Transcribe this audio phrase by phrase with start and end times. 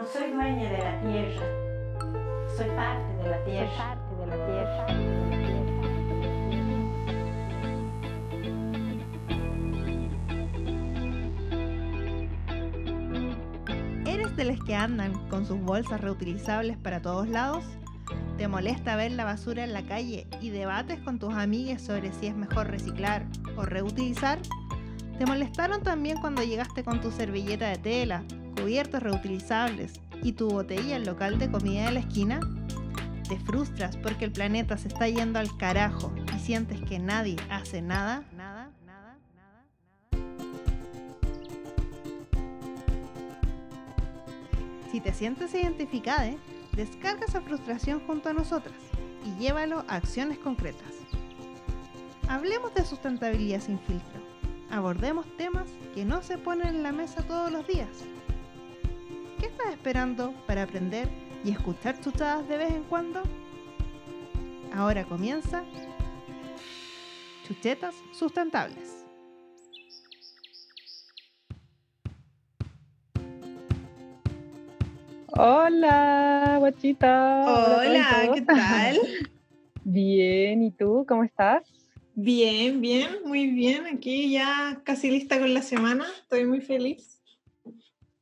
[0.00, 1.44] No soy dueña de la tierra,
[2.56, 3.70] soy parte de la tierra.
[3.76, 4.86] parte de la tierra.
[14.06, 17.62] ¿Eres de los que andan con sus bolsas reutilizables para todos lados?
[18.38, 22.28] ¿Te molesta ver la basura en la calle y debates con tus amigas sobre si
[22.28, 24.38] es mejor reciclar o reutilizar?
[25.18, 28.24] ¿Te molestaron también cuando llegaste con tu servilleta de tela,
[28.60, 32.40] cubiertos reutilizables y tu botella al local de comida de la esquina?
[33.28, 37.80] ¿Te frustras porque el planeta se está yendo al carajo y sientes que nadie hace
[37.80, 38.24] nada?
[38.36, 39.64] Nada, nada, nada,
[40.12, 40.30] nada.
[44.90, 46.32] Si te sientes identificada,
[46.72, 48.74] descarga esa frustración junto a nosotras
[49.24, 50.92] y llévalo a acciones concretas.
[52.28, 54.20] Hablemos de sustentabilidad sin filtro.
[54.70, 57.88] Abordemos temas que no se ponen en la mesa todos los días.
[59.40, 61.08] ¿Qué estás esperando para aprender
[61.42, 63.22] y escuchar chuchadas de vez en cuando?
[64.70, 65.64] Ahora comienza
[67.46, 69.06] Chuchetas Sustentables.
[75.28, 77.44] Hola, guachita.
[77.46, 78.98] Hola, ¿qué tal?
[79.84, 81.06] Bien, ¿y tú?
[81.08, 81.62] ¿Cómo estás?
[82.14, 83.86] Bien, bien, muy bien.
[83.86, 86.04] Aquí ya casi lista con la semana.
[86.20, 87.19] Estoy muy feliz.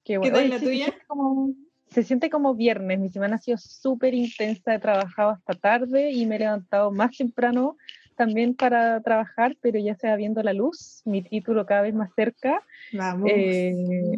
[0.08, 0.86] Qué, ¿Qué tal la tuya?
[0.86, 1.54] Se siente, como,
[1.90, 2.98] se siente como viernes.
[2.98, 4.74] Mi semana ha sido súper intensa.
[4.74, 7.76] He trabajado hasta tarde y me he levantado más temprano
[8.16, 11.02] también para trabajar, pero ya se va viendo la luz.
[11.04, 12.62] Mi título cada vez más cerca.
[12.94, 13.30] Vamos.
[13.30, 13.74] Eh,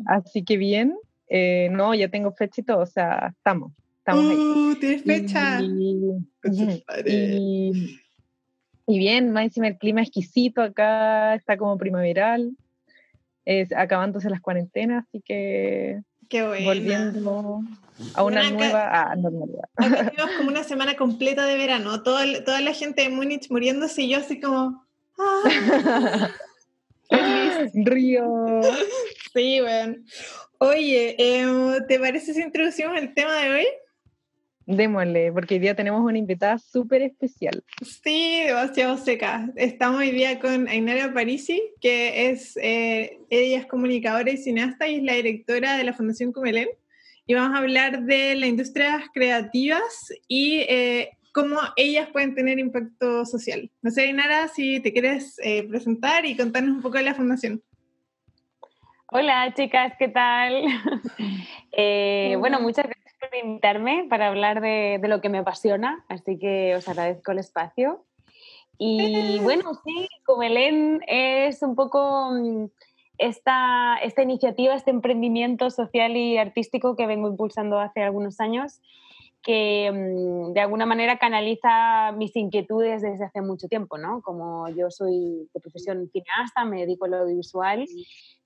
[0.06, 0.94] así que bien.
[1.28, 2.82] Eh, no, ya tengo fecha y todo.
[2.82, 3.72] O sea, estamos.
[3.98, 4.36] Estamos ahí.
[4.36, 5.60] Uh, ¿Tienes fecha?
[5.60, 6.22] Y,
[7.06, 7.96] y-
[8.86, 12.50] y bien, más encima el clima exquisito acá, está como primaveral,
[13.44, 16.64] es acabándose las cuarentenas, así que Qué bueno.
[16.66, 17.60] volviendo
[18.14, 19.64] a una nueva ah, normalidad.
[19.76, 22.02] Acá como una semana completa de verano.
[22.02, 24.84] Todo el- toda la gente de Múnich muriéndose y yo así como...
[25.18, 26.30] ah,
[27.08, 27.72] feliz.
[27.86, 28.60] Río.
[29.34, 29.96] Sí, bueno.
[30.58, 33.66] Oye, em, ¿te parece si introducimos el tema de hoy?
[34.70, 37.64] Démosle, porque hoy día tenemos una invitada súper especial.
[37.82, 39.50] Sí, demasiado seca.
[39.56, 44.98] Estamos hoy día con Ainara Parisi, que es, eh, ella es comunicadora y cineasta y
[44.98, 46.68] es la directora de la Fundación Cumelén.
[47.26, 53.26] Y vamos a hablar de las industrias creativas y eh, cómo ellas pueden tener impacto
[53.26, 53.68] social.
[53.82, 57.60] No sé, Ainara, si te quieres eh, presentar y contarnos un poco de la Fundación.
[59.08, 60.62] Hola chicas, ¿qué tal?
[61.72, 66.38] Eh, bueno, muchas gracias por invitarme para hablar de, de lo que me apasiona, así
[66.38, 68.04] que os agradezco el espacio.
[68.78, 72.66] Y bueno, sí, Comelén es un poco mm,
[73.18, 78.80] esta, esta iniciativa, este emprendimiento social y artístico que vengo impulsando hace algunos años,
[79.42, 84.22] que mm, de alguna manera canaliza mis inquietudes desde hace mucho tiempo, ¿no?
[84.22, 87.86] Como yo soy de profesión cineasta, me dedico al audiovisual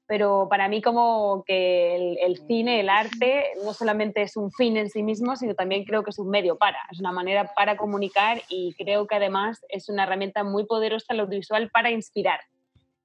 [0.06, 4.76] pero para mí como que el, el cine, el arte, no solamente es un fin
[4.76, 7.76] en sí mismo, sino también creo que es un medio para, es una manera para
[7.76, 12.40] comunicar y creo que además es una herramienta muy poderosa el audiovisual para inspirar.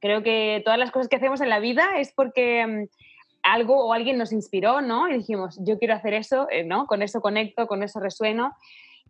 [0.02, 2.84] Creo que todas las cosas que hacemos en la vida es porque mm,
[3.44, 5.10] algo o alguien nos inspiró, ¿no?
[5.10, 6.86] Y dijimos, yo quiero hacer eso, eh, ¿no?
[6.86, 8.54] Con eso conecto, con eso resueno.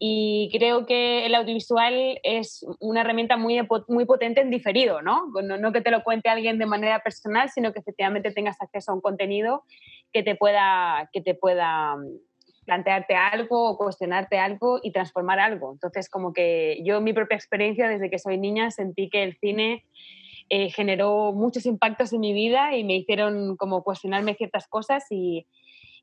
[0.02, 5.30] Y creo que el audiovisual es una herramienta muy, muy potente en diferido, ¿no?
[5.44, 5.58] ¿no?
[5.58, 8.96] No que te lo cuente alguien de manera personal, sino que efectivamente tengas acceso a
[8.96, 9.64] un contenido
[10.14, 12.18] que te pueda, que te pueda mm,
[12.66, 15.74] plantearte algo o cuestionarte algo y transformar algo.
[15.74, 19.84] Entonces, como que yo mi propia experiencia desde que soy niña sentí que el cine
[20.48, 25.46] eh, generó muchos impactos en mi vida y me hicieron como cuestionarme ciertas cosas y,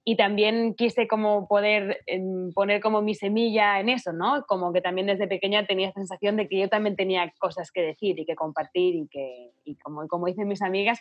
[0.08, 4.44] y también quise como poder em, poner como mi semilla en eso, ¿no?
[4.46, 8.16] Como que también desde pequeña tenía sensación de que yo también tenía cosas que decir
[8.16, 11.00] y que compartir y que, y como, como dicen mis amigas,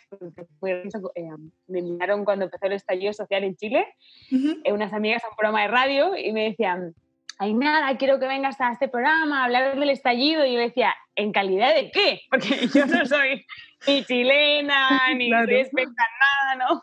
[0.66, 1.28] eh,
[1.68, 3.86] me invitaron cuando empezó el estallido social en Chile,
[4.32, 6.92] eh, unas amigas a un programa de radio y me decían,
[7.38, 10.44] ay nada, quiero que vengas a este programa a hablar del estallido.
[10.44, 12.22] Y yo decía, ¿en calidad de qué?
[12.30, 13.46] Porque yo no soy
[13.86, 15.46] ni chilena, ni Claro.
[15.46, 16.82] soy nada, ¿no?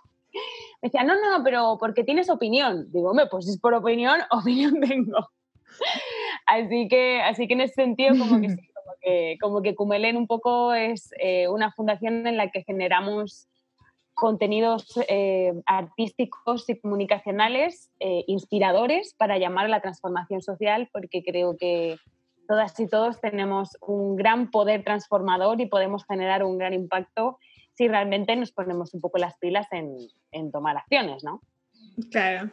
[0.81, 2.91] Me decía, no, no, pero porque tienes opinión.
[2.91, 5.29] Digo, hombre, pues si es por opinión, opinión tengo.
[6.45, 10.17] Así que, así que en ese sentido, como que sí, como que, como que Cumelén
[10.17, 13.47] un poco es eh, una fundación en la que generamos
[14.13, 21.57] contenidos eh, artísticos y comunicacionales eh, inspiradores para llamar a la transformación social, porque creo
[21.57, 21.97] que
[22.47, 27.39] todas y todos tenemos un gran poder transformador y podemos generar un gran impacto
[27.75, 29.95] si realmente nos ponemos un poco las pilas en,
[30.31, 31.41] en tomar acciones, ¿no?
[32.11, 32.51] Claro.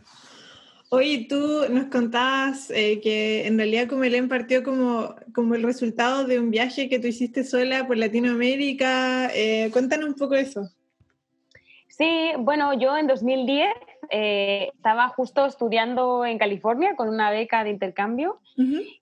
[0.92, 6.40] Oye, tú nos contabas eh, que en realidad Comelén partió como, como el resultado de
[6.40, 9.30] un viaje que tú hiciste sola por Latinoamérica.
[9.32, 10.68] Eh, cuéntanos un poco eso.
[11.86, 13.68] Sí, bueno, yo en 2010
[14.08, 18.38] eh, estaba justo estudiando en California con una beca de intercambio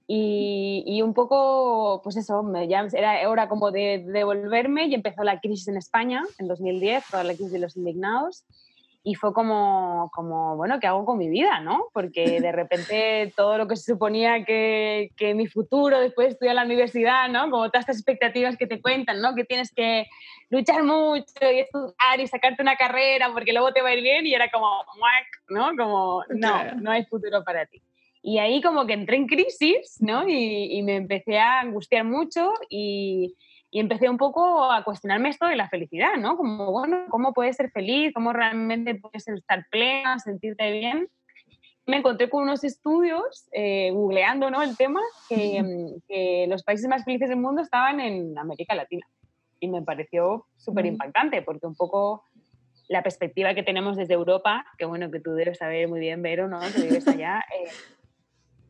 [0.06, 4.94] y, y, un poco, pues eso, me, ya era hora como de, de devolverme y
[4.94, 8.44] empezó la crisis en España en 2010, toda la crisis de los indignados
[9.08, 11.86] y fue como, como, bueno, ¿qué hago con mi vida, no?
[11.94, 16.52] Porque de repente todo lo que se suponía que, que mi futuro después de estudiar
[16.52, 17.50] en la universidad, ¿no?
[17.50, 19.34] Como todas estas expectativas que te cuentan, ¿no?
[19.34, 20.06] Que tienes que
[20.50, 24.26] luchar mucho y estudiar y sacarte una carrera porque luego te va a ir bien
[24.26, 24.68] y era como,
[25.48, 25.70] ¿no?
[25.74, 27.80] Como, no, no hay futuro para ti.
[28.20, 30.28] Y ahí como que entré en crisis, ¿no?
[30.28, 33.34] Y, y me empecé a angustiar mucho y,
[33.70, 36.36] y empecé un poco a cuestionarme esto de la felicidad, ¿no?
[36.36, 38.12] Como, bueno, ¿cómo puedes ser feliz?
[38.14, 41.08] ¿Cómo realmente puedes estar plena, sentirte bien?
[41.86, 44.62] Me encontré con unos estudios, eh, googleando ¿no?
[44.62, 45.62] el tema, que,
[46.06, 49.06] que, los países más felices del mundo estaban en América Latina.
[49.60, 52.24] Y me pareció súper impactante, porque un poco
[52.88, 56.48] la perspectiva que tenemos desde Europa, que bueno, que tú debes saber muy bien, Vero,
[56.48, 56.60] ¿no?
[56.60, 57.68] Que vives allá, eh,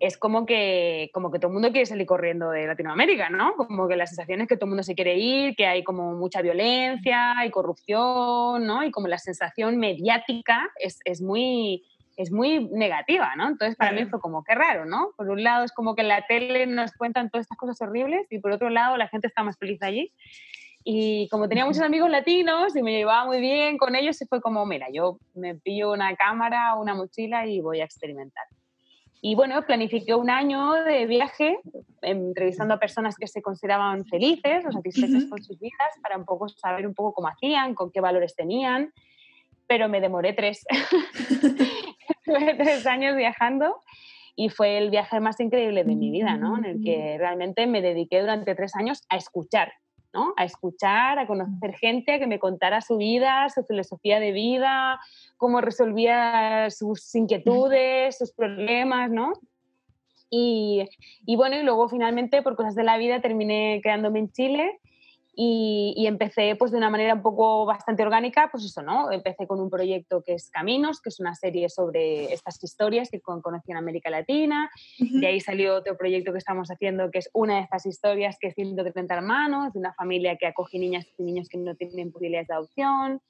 [0.00, 3.55] es como que, como que todo el mundo quiere salir corriendo de Latinoamérica, ¿no?
[3.56, 6.15] Como que la sensación es que todo el mundo se quiere ir, que hay como
[6.15, 8.85] mucha violencia y corrupción, ¿no?
[8.85, 11.85] Y como la sensación mediática es, es muy,
[12.17, 13.49] es muy negativa, ¿no?
[13.49, 15.11] Entonces para mí fue como, qué raro, ¿no?
[15.17, 18.27] Por un lado es como que en la tele nos cuentan todas estas cosas horribles
[18.31, 20.12] y por otro lado la gente está más feliz allí.
[20.85, 24.41] Y como tenía muchos amigos latinos y me llevaba muy bien con ellos, se fue
[24.41, 28.45] como, mira, yo me pillo una cámara, una mochila y voy a experimentar.
[29.20, 31.59] Y bueno, planifiqué un año de viaje
[32.03, 36.49] entrevistando a personas que se consideraban felices o satisfechas con sus vidas para un poco
[36.49, 38.93] saber un poco cómo hacían, con qué valores tenían,
[39.67, 40.65] pero me demoré tres.
[42.25, 43.82] tres años viajando
[44.37, 46.56] y fue el viaje más increíble de mi vida, ¿no?
[46.56, 49.73] En el que realmente me dediqué durante tres años a escuchar,
[50.13, 50.35] ¿no?
[50.37, 55.01] A escuchar, a conocer gente, a que me contara su vida, su filosofía de vida,
[55.37, 59.33] cómo resolvía sus inquietudes, sus problemas, ¿no?
[60.31, 60.89] Y,
[61.25, 64.79] y, bueno, y luego finalmente por cosas de la vida terminé quedándome en Chile
[65.40, 69.12] y, y, empecé pues de una manera un poco bastante orgánica, pues eso, ¿no?
[69.12, 73.20] Empecé con un proyecto que es Caminos, que es una serie sobre estas historias que
[73.20, 74.69] conocí en América Latina.
[74.99, 75.20] Uh -huh.
[75.20, 78.49] De ahí salió otro proyecto que estamos haciendo, que es una de estas historias, que
[78.49, 82.49] es 130 hermanos, de una familia que acoge niñas y niños que no tienen posibilidades
[82.49, 83.20] de adopción.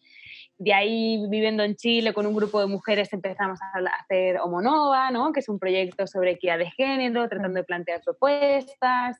[0.60, 5.32] De ahí, viviendo en Chile con un grupo de mujeres, empezamos a hacer Homonova, ¿no?
[5.32, 9.18] que es un proyecto sobre equidad de género, tratando de plantear propuestas.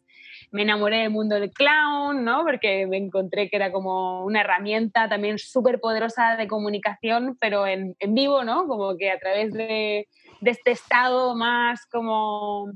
[0.51, 2.43] Me enamoré del mundo del clown, ¿no?
[2.45, 7.97] porque me encontré que era como una herramienta también súper poderosa de comunicación, pero en,
[7.99, 8.67] en, vivo, ¿no?
[8.67, 10.09] como que a través de,
[10.41, 12.73] de este estado más como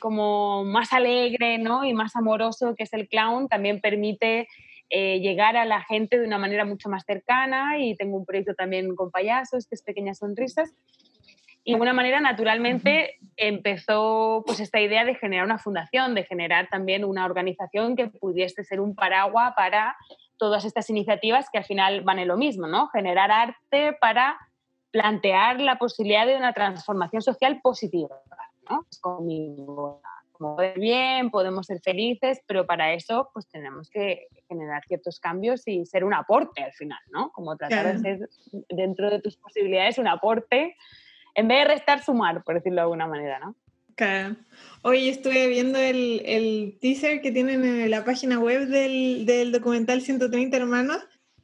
[0.00, 1.82] como más alegre ¿no?
[1.84, 4.48] y más amoroso que es el clown, también permite
[4.90, 8.54] eh, llegar a la gente de una manera mucho más cercana y tengo un proyecto
[8.54, 10.74] también con payasos, que es Pequeñas Sonrisas.
[11.64, 16.68] Y de alguna manera, naturalmente, empezó pues esta idea de generar una fundación, de generar
[16.68, 19.96] también una organización que pudiese ser un paraguas para
[20.36, 22.88] todas estas iniciativas que al final van en lo mismo, ¿no?
[22.88, 24.36] Generar arte para
[24.90, 28.14] plantear la posibilidad de una transformación social positiva,
[28.68, 28.84] ¿no?
[28.90, 30.02] Es conmigo
[30.44, 35.86] como bien, podemos ser felices, pero para eso pues tenemos que generar ciertos cambios y
[35.86, 37.30] ser un aporte al final, ¿no?
[37.30, 38.28] Como tratar de ser
[38.68, 40.76] dentro de tus posibilidades un aporte,
[41.34, 43.54] en vez de restar, sumar, por decirlo de alguna manera, ¿no?
[43.94, 44.36] Claro.
[44.82, 50.02] Hoy estuve viendo el, el, teaser que tienen en la página web del, del documental
[50.02, 50.98] 130 hermanos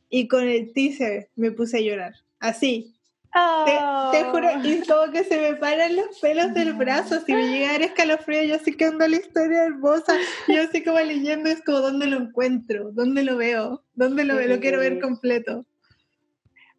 [0.09, 2.15] y con el teaser me puse a llorar.
[2.41, 3.01] Así,
[3.35, 4.11] Oh.
[4.13, 7.49] Te, te, juro, y como que se me paran los pelos del brazo, si me
[7.49, 10.17] llega a dar escalofrío, yo así que ando la historia hermosa,
[10.49, 12.91] yo así como leyendo, es como, ¿dónde lo encuentro?
[12.91, 13.85] ¿Dónde lo veo?
[13.95, 15.65] ¿Dónde lo, lo quiero ver completo?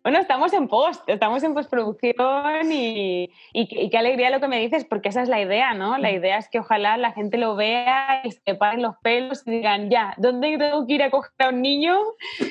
[0.04, 4.60] Bueno, estamos en post, estamos en postproducción y, y, y, qué alegría lo que me
[4.60, 6.00] dices, porque esa es la idea, ¿no?
[6.00, 9.52] La idea es que ojalá la gente lo vea y se paren los pelos y
[9.52, 12.00] digan, ya, ¿dónde tengo que ir a coger a un niño?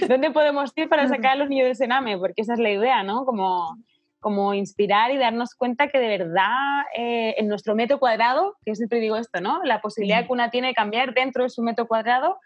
[0.09, 2.19] ¿Dónde podemos ir para sacar a los niños de Sename?
[2.19, 3.25] Porque esa es la idea, ¿no?
[3.25, 3.77] Como
[4.21, 9.01] como inspirar y darnos cuenta que de verdad eh, en nuestro metro cuadrado, que siempre
[9.01, 9.63] digo esto, ¿no?
[9.65, 12.39] La posibilidad que una tiene de cambiar dentro de su metro cuadrado,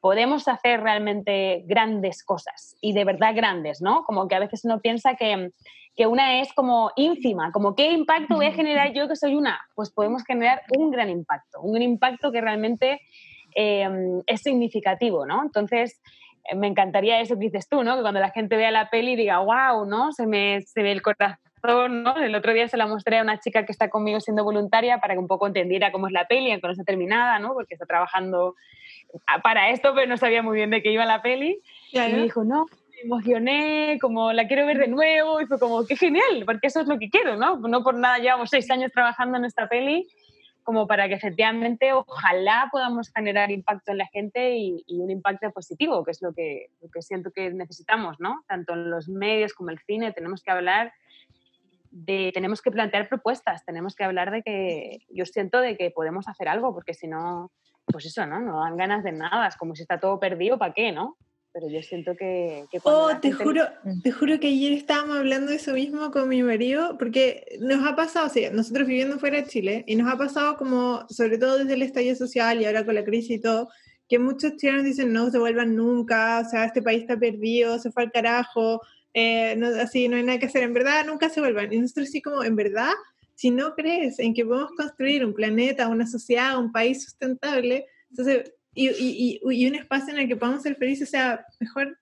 [0.00, 4.04] podemos hacer realmente grandes cosas y de verdad grandes, ¿no?
[4.04, 5.50] Como que a veces uno piensa que,
[5.96, 9.60] que una es como ínfima, como qué impacto voy a generar yo que soy una,
[9.74, 13.00] pues podemos generar un gran impacto, un impacto que realmente
[13.54, 13.88] eh,
[14.26, 15.42] es significativo, ¿no?
[15.42, 16.00] Entonces,
[16.56, 17.96] me encantaría eso que dices tú, ¿no?
[17.96, 20.12] Que cuando la gente vea la peli diga, wow, ¿no?
[20.12, 22.16] Se me, se ve el corazón ¿no?
[22.16, 25.14] El otro día se la mostré a una chica que está conmigo siendo voluntaria para
[25.14, 27.54] que un poco entendiera cómo es la peli, aunque no está terminada, ¿no?
[27.54, 28.54] Porque está trabajando
[29.42, 31.60] para esto, pero no sabía muy bien de qué iba la peli.
[31.92, 35.86] Y me dijo, no, me emocioné, como la quiero ver de nuevo, y fue como,
[35.86, 37.56] qué genial, porque eso es lo que quiero, ¿no?
[37.58, 40.06] No por nada llevamos seis años trabajando en esta peli,
[40.62, 46.04] como para que efectivamente ojalá podamos generar impacto en la gente y, un impacto positivo,
[46.04, 48.42] que es lo que, lo que siento que necesitamos, ¿no?
[48.46, 50.92] Tanto en los medios como el cine, tenemos que hablar
[51.90, 56.28] de, tenemos que plantear propuestas, tenemos que hablar de que yo siento de que podemos
[56.28, 57.52] hacer algo, porque si no,
[57.86, 58.40] pues eso, ¿no?
[58.40, 61.16] No dan ganas de nada, es como si está todo perdido, ¿para qué, no?
[61.52, 62.66] Pero yo siento que...
[62.84, 63.64] oh, te juro,
[64.02, 67.96] te juro que ayer estábamos hablando de eso mismo con mi marido, porque nos ha
[67.96, 71.58] pasado, o sea, nosotros viviendo fuera de Chile, y nos ha pasado como, sobre todo
[71.58, 73.68] desde el estallido social y ahora con la crisis y todo,
[74.08, 77.90] que muchos chilenos dicen no se vuelvan nunca, o sea, este país está perdido, se
[77.92, 78.80] fue al carajo,
[79.14, 81.72] eh, no, así no hay nada que hacer, en verdad nunca se vuelvan.
[81.72, 82.92] Y nosotros sí como, en verdad,
[83.34, 88.52] si no crees en que podemos construir un planeta, una sociedad, un país sustentable, entonces,
[88.74, 91.98] y, y, y, un espacio en el que podamos ser felices, o sea, mejor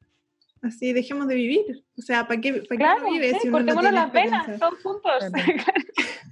[0.62, 1.84] así dejemos de vivir.
[1.98, 5.12] O sea, ¿para qué, para claro, qué vive si uno no las venas, todos juntos.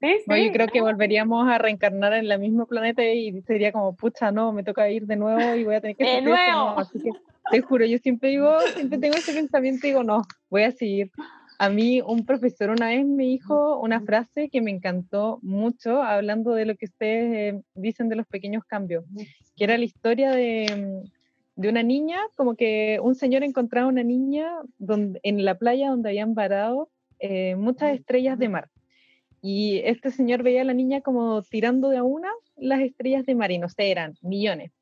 [0.00, 0.32] Sí, sí.
[0.32, 4.52] Oye, creo que volveríamos a reencarnar en el mismo planeta y sería como, pucha, no,
[4.52, 6.04] me toca ir de nuevo y voy a tener que...
[6.04, 6.78] ¡De nuevo!
[6.78, 7.10] Así que
[7.50, 11.10] te juro, yo siempre digo, siempre tengo ese pensamiento y digo, no, voy a seguir.
[11.58, 16.52] A mí un profesor una vez me dijo una frase que me encantó mucho, hablando
[16.52, 19.04] de lo que ustedes eh, dicen de los pequeños cambios,
[19.56, 21.02] que era la historia de,
[21.56, 26.10] de, una niña, como que un señor encontraba una niña donde, en la playa donde
[26.10, 28.70] habían varado eh, muchas estrellas de mar.
[29.42, 33.34] Y este señor veía a la niña como tirando de a una las estrellas de
[33.34, 34.72] mar, y no sé, eran millones.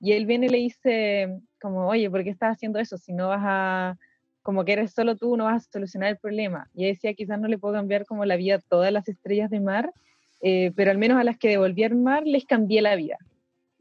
[0.00, 2.96] Y él viene y le dice, como, oye, ¿por qué estás haciendo eso?
[2.98, 3.98] Si no vas a,
[4.42, 6.70] como que eres solo tú, no vas a solucionar el problema.
[6.74, 9.60] Y decía, quizás no le puedo cambiar como la vida a todas las estrellas de
[9.60, 9.92] mar,
[10.40, 13.18] eh, pero al menos a las que devolví al mar les cambié la vida.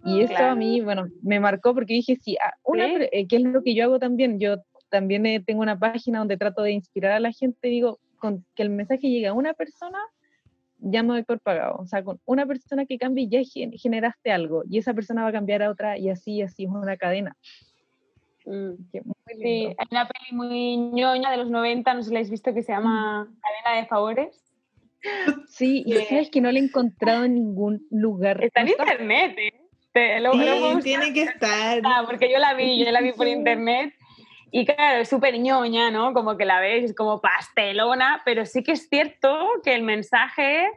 [0.03, 3.41] Y eso a mí, bueno, me marcó porque dije, sí, ah, una, eh, ¿qué es
[3.41, 4.39] lo que yo hago también?
[4.39, 4.57] Yo
[4.89, 8.63] también eh, tengo una página donde trato de inspirar a la gente, digo, con que
[8.63, 9.97] el mensaje llegue a una persona,
[10.79, 11.77] ya me doy por pagado.
[11.77, 13.41] O sea, con una persona que cambie ya
[13.77, 16.97] generaste algo y esa persona va a cambiar a otra y así, así es una
[16.97, 17.35] cadena.
[18.45, 18.73] Mm.
[19.41, 22.53] Sí, hay una peli muy ñoña de los 90, no sé si la habéis visto,
[22.53, 24.41] que se llama Cadena de Favores.
[25.47, 28.43] Sí, y sabes que no la he encontrado en ningún lugar.
[28.43, 29.65] Está en internet, ¿eh?
[29.93, 31.81] sí, tiene que estar.
[31.83, 33.93] Ah, porque yo la vi, yo la vi por internet.
[34.51, 36.13] Y claro, es súper ñoña, ¿no?
[36.13, 40.69] Como que la ves, es como pastelona, pero sí que es cierto que el mensaje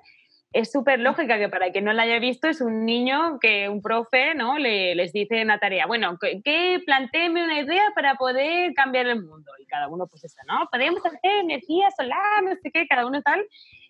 [0.53, 3.83] es súper lógica que para quien no la haya visto es un niño que un
[3.83, 4.59] profe ¿no?
[4.59, 9.07] Le, les dice en la tarea, bueno, que, que planteeme una idea para poder cambiar
[9.07, 9.53] el mundo.
[9.61, 10.69] Y cada uno pues eso, ¿no?
[10.71, 13.47] Podemos hacer energía solar, no sé qué, cada uno tal.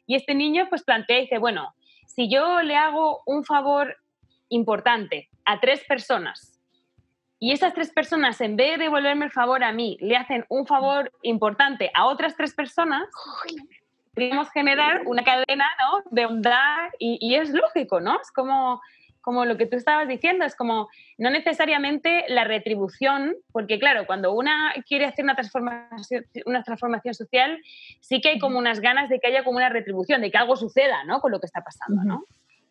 [0.06, 1.74] Y este niño pues plantea y dice, bueno,
[2.06, 3.96] si yo le hago un favor
[4.48, 6.58] importante a tres personas
[7.38, 10.66] y esas tres personas en vez de devolverme el favor a mí le hacen un
[10.66, 13.08] favor importante a otras tres personas,
[14.14, 16.02] podríamos generar una cadena ¿no?
[16.10, 18.20] de onda y, y, es lógico, ¿no?
[18.20, 18.80] Es como,
[19.20, 20.88] como lo que tú estabas diciendo, es como
[21.18, 27.58] no necesariamente la retribución, porque claro, cuando una quiere hacer una transformación, una transformación social,
[28.00, 30.56] sí que hay como unas ganas de que haya como una retribución, de que algo
[30.56, 31.20] suceda, ¿no?
[31.20, 32.24] Con lo que está pasando, ¿no?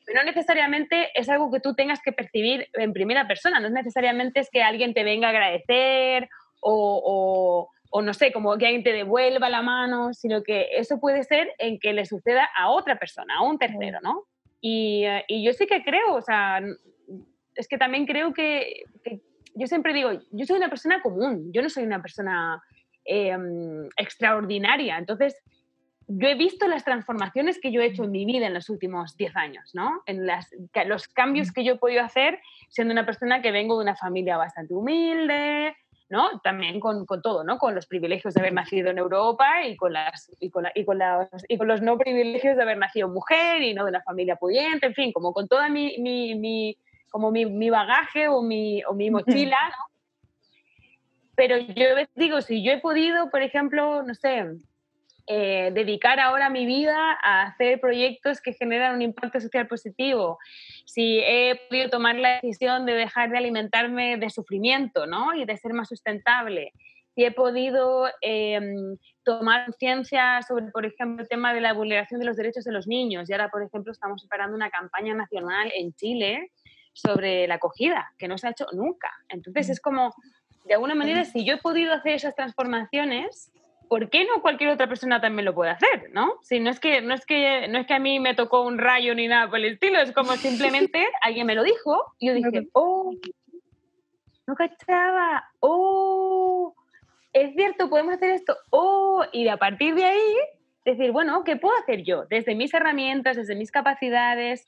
[0.06, 3.74] Pero no necesariamente es algo que tú tengas que percibir en primera persona, no es
[3.74, 6.29] necesariamente es que alguien te venga a agradecer
[6.60, 11.00] o, o o no sé, como que alguien te devuelva la mano, sino que eso
[11.00, 14.24] puede ser en que le suceda a otra persona, a un tercero, ¿no?
[14.62, 16.62] Y, eh, y yo sí que creo, o sea,
[17.58, 18.84] es que también creo que,
[19.56, 22.62] yo siempre digo, yo soy una persona común, yo no soy una persona
[23.03, 25.36] em, extraordinaria, entonces
[26.08, 29.17] yo he visto las transformaciones que yo he hecho en mi vida en los últimos
[29.17, 30.03] 10 años, ¿no?
[30.06, 30.50] En las,
[30.86, 32.39] los cambios que yo he podido hacer
[32.70, 35.75] siendo una persona que vengo de una familia bastante humilde,
[36.09, 36.39] ¿no?
[36.41, 37.57] También con, con, todo, ¿no?
[37.57, 40.99] Con los privilegios de haber nacido en Europa y con, las, y con, y con,
[41.47, 44.87] y con los no privilegios de haber nacido mujer y no de una familia pudiente,
[44.87, 46.77] en fin, como con toda mi, mi, mi
[47.09, 49.97] como mi, mi, bagaje o mi, o mi mochila, ¿no?
[51.35, 51.85] Pero yo
[52.15, 54.45] digo, si yo he podido, por ejemplo, no sé,
[55.29, 60.39] eh, dedicar ahora mi vida a hacer proyectos que generan un impacto social positivo,
[60.86, 65.34] si he podido tomar la decisión de dejar de alimentarme de sufrimiento ¿no?
[65.34, 66.72] y de ser más sustentable,
[67.13, 72.25] si he podido em, tomar conciencia sobre, por ejemplo, el tema de la vulneración de
[72.25, 73.29] los derechos de los niños.
[73.29, 76.51] Y ahora, por ejemplo, estamos preparando una campaña nacional en Chile
[76.93, 79.12] sobre la acogida, que no se ha hecho nunca.
[79.29, 80.13] Entonces, es como,
[80.65, 83.51] de alguna manera, si yo he podido hacer esas transformaciones,
[83.88, 86.36] ¿por qué no cualquier otra persona también lo puede hacer, no?
[86.41, 88.77] Si no es que no es que no es que a mí me tocó un
[88.77, 92.34] rayo ni nada por el estilo, es como simplemente alguien me lo dijo y yo
[92.34, 93.12] dije, "Oh,
[94.48, 95.44] no cachaba.
[95.60, 96.74] Oh,
[97.34, 98.58] es cierto, podemos hacer esto.
[98.72, 100.36] Oh, y a partir de ahí
[100.86, 102.25] decir, bueno, ¿qué puedo hacer yo?
[102.29, 104.67] Desde mis herramientas, desde mis capacidades.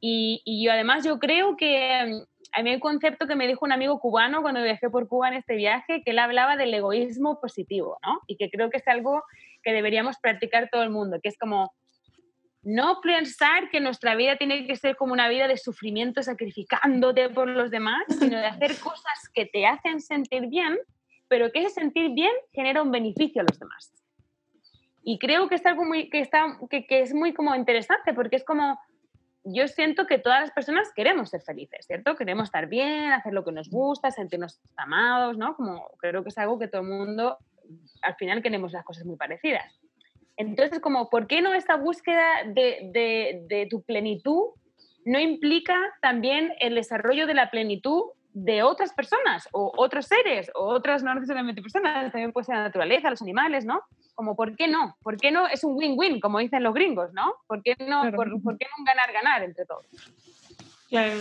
[0.00, 2.22] Y, y yo además yo creo que
[2.52, 5.28] a mí hay un concepto que me dijo un amigo cubano cuando viajé por Cuba
[5.28, 8.20] en este viaje, que él hablaba del egoísmo positivo, ¿no?
[8.26, 9.22] Y que creo que es algo
[9.62, 11.72] que deberíamos practicar todo el mundo, que es como
[12.62, 17.48] no pensar que nuestra vida tiene que ser como una vida de sufrimiento sacrificándote por
[17.48, 20.76] los demás, sino de hacer cosas que te hacen sentir bien,
[21.28, 23.92] pero que ese sentir bien genera un beneficio a los demás.
[25.04, 28.34] Y creo que es algo muy, que, está, que, que es muy como interesante, porque
[28.34, 28.76] es como,
[29.48, 32.16] yo siento que todas las personas queremos ser felices, ¿cierto?
[32.16, 35.54] Queremos estar bien, hacer lo que nos gusta, sentirnos amados, ¿no?
[35.54, 37.38] Como creo que es algo que todo el mundo,
[38.02, 39.80] al final queremos las cosas muy parecidas.
[40.36, 44.50] Entonces, como, ¿por qué no esta búsqueda de, de, de tu plenitud
[45.04, 48.02] no implica también el desarrollo de la plenitud
[48.36, 52.64] de otras personas o otros seres o otras, no necesariamente personas, también puede ser la
[52.64, 53.80] naturaleza, los animales, ¿no?
[54.14, 54.94] Como, ¿por qué no?
[55.02, 55.46] ¿Por qué no?
[55.46, 57.34] Es un win-win, como dicen los gringos, ¿no?
[57.46, 58.14] ¿Por qué no, Claro.
[58.14, 59.86] por, por qué no un ganar-ganar entre todos?
[60.90, 61.14] Claro.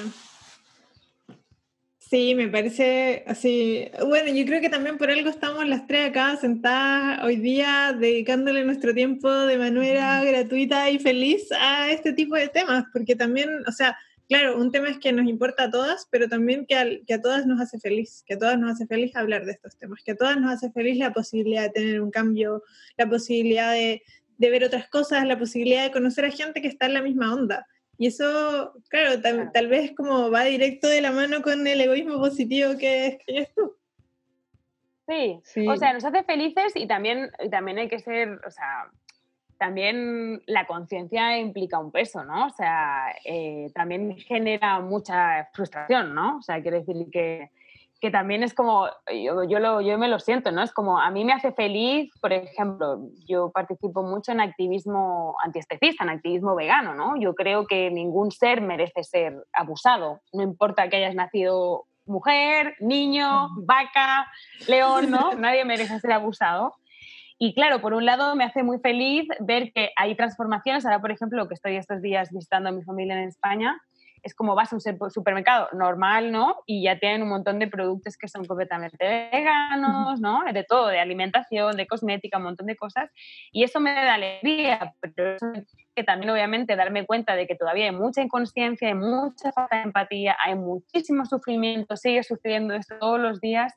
[2.00, 3.90] Sí, me parece así.
[4.06, 8.66] Bueno, yo creo que también por algo estamos las tres acá sentadas hoy día dedicándole
[8.66, 13.72] nuestro tiempo de manera gratuita y feliz a este tipo de temas, porque también, o
[13.72, 17.14] sea, claro, un tema es que nos importa a todas, pero también que, al- que
[17.16, 20.04] a todas nos hace feliz, que a todas nos hace feliz hablar de estos temas,
[20.04, 22.64] que a todas nos hace feliz la posibilidad de tener un cambio,
[22.98, 24.02] la posibilidad de,
[24.38, 27.34] de ver otras cosas, la posibilidad de conocer a gente que está en la misma
[27.34, 27.66] onda.
[27.98, 29.52] Y eso, claro, tal, Claro.
[29.54, 33.74] tal vez como va directo de la mano con el egoísmo positivo que escribes tú.
[35.08, 35.40] Sí.
[35.44, 35.68] Sí.
[35.68, 38.90] o sea, nos hace felices y también, y también hay que ser, o sea,
[39.66, 42.46] también la conciencia implica un peso, ¿no?
[42.46, 46.38] O sea, eh, también genera mucha frustración, ¿no?
[46.38, 47.50] O sea, quiere decir que,
[48.00, 50.62] que también es como, yo, yo, lo, yo me lo siento, ¿no?
[50.62, 56.04] Es como, a mí me hace feliz, por ejemplo, yo participo mucho en activismo antiespecista,
[56.04, 57.20] en activismo vegano, ¿no?
[57.20, 63.50] Yo creo que ningún ser merece ser abusado, no importa que hayas nacido mujer, niño,
[63.64, 64.28] vaca,
[64.68, 65.34] león, ¿no?
[65.40, 66.76] Nadie merece ser abusado.
[67.38, 70.86] Y claro, por un lado me hace muy feliz ver que hay transformaciones.
[70.86, 73.78] Ahora, por ejemplo, lo que estoy estos días visitando a mi familia en España,
[74.26, 76.64] es como vas a un super- supermercado normal, ¿no?
[76.66, 78.98] Y ya tienen un montón de productos que son completamente
[79.32, 80.42] veganos, ¿no?
[80.52, 83.12] De todo, de alimentación, de cosmética, un montón de cosas.
[83.52, 85.46] Y eso me da alegría, pero eso
[85.96, 89.84] que también obviamente darme cuenta de que todavía hay mucha inconsciencia, hay mucha falta de
[89.84, 93.74] empatía, hay muchísimo sufrimiento, sigue sucediendo esto todos los días.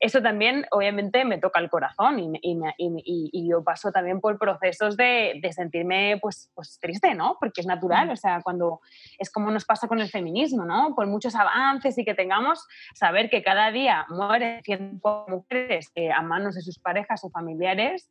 [0.00, 3.62] Eso también obviamente me toca el corazón y, me- y me- y- y- y yo
[3.64, 7.36] paso también por procesos de, de sentirme pues, pues triste, ¿no?
[7.40, 8.80] Porque es natural, o sea, cuando
[9.18, 10.94] es como nos pasa con el feminismo, ¿no?
[10.94, 16.22] Por muchos avances y que tengamos, saber que cada día mueren 100 mujeres eh, a
[16.22, 18.10] manos de sus parejas o familiares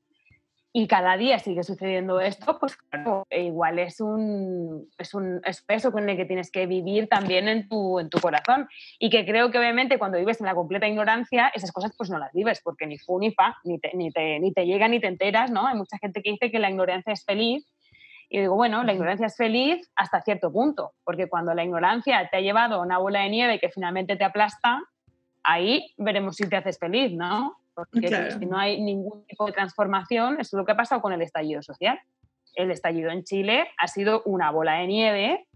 [0.78, 5.62] y cada día sigue sucediendo esto, pues claro, e igual es un, es un es
[5.62, 8.68] peso con el que tienes que vivir también en tu, en tu corazón.
[9.00, 12.20] Y que creo que obviamente cuando vives en la completa ignorancia, esas cosas pues no
[12.20, 15.00] las vives, porque ni fu ni fa, ni te, ni te, ni te llega ni
[15.00, 15.66] te enteras, ¿no?
[15.66, 17.66] Hay mucha gente que dice que la ignorancia es feliz.
[18.30, 22.36] Y digo, bueno, la ignorancia es feliz hasta cierto punto, porque cuando la ignorancia te
[22.36, 24.82] ha llevado a una bola de nieve que finalmente te aplasta,
[25.42, 27.56] ahí veremos si te haces feliz, ¿no?
[27.92, 31.22] Porque si no hay ningún tipo de transformación, es lo que ha pasado con el
[31.22, 32.00] estallido social.
[32.56, 35.48] El estallido en Chile ha sido una bola de nieve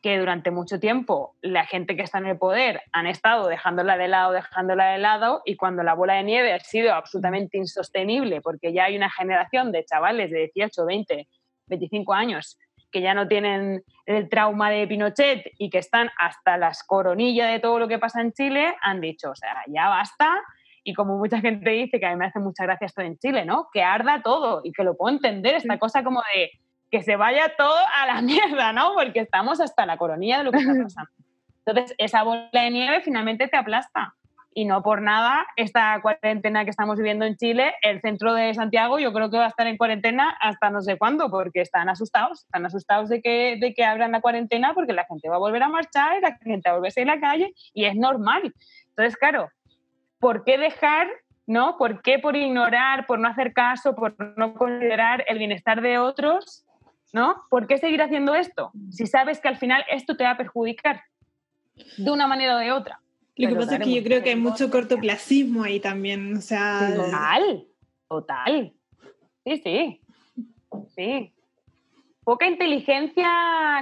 [0.00, 4.08] que durante mucho tiempo la gente que está en el poder han estado dejándola de
[4.08, 8.72] lado, dejándola de lado, y cuando la bola de nieve ha sido absolutamente insostenible, porque
[8.72, 11.28] ya hay una generación de chavales de 18, 20,
[11.66, 12.58] 25 años
[12.90, 17.60] que ya no tienen el trauma de Pinochet y que están hasta las coronillas de
[17.60, 20.40] todo lo que pasa en Chile, han dicho, o sea, ya basta.
[20.88, 23.44] Y como mucha gente dice, que a mí me hace mucha gracia esto en Chile,
[23.44, 23.68] ¿no?
[23.74, 26.50] Que arda todo y que lo puedo entender, esta cosa como de
[26.90, 28.94] que se vaya todo a la mierda, ¿no?
[28.94, 31.10] Porque estamos hasta la coronilla de lo que está pasando.
[31.66, 34.14] Entonces, esa bola de nieve finalmente te aplasta.
[34.54, 38.98] Y no por nada, esta cuarentena que estamos viviendo en Chile, el centro de Santiago,
[38.98, 42.44] yo creo que va a estar en cuarentena hasta no sé cuándo, porque están asustados,
[42.44, 45.62] están asustados de que, de que abran la cuarentena, porque la gente va a volver
[45.62, 48.54] a marchar, la gente va a volverse a la calle, y es normal.
[48.88, 49.50] Entonces, claro,
[50.18, 51.08] ¿por qué dejar,
[51.46, 51.76] no?
[51.78, 56.64] ¿Por qué por ignorar, por no hacer caso, por no considerar el bienestar de otros,
[57.12, 57.42] ¿no?
[57.50, 58.70] ¿Por qué seguir haciendo esto?
[58.90, 61.02] Si sabes que al final esto te va a perjudicar
[61.96, 63.00] de una manera o de otra.
[63.36, 66.92] Lo que pasa es que yo creo que hay mucho cortoplacismo ahí también, o sea,
[66.94, 67.66] Total,
[68.08, 68.72] total.
[69.44, 70.00] Sí, sí.
[70.94, 71.32] Sí.
[72.28, 73.26] Poca inteligencia,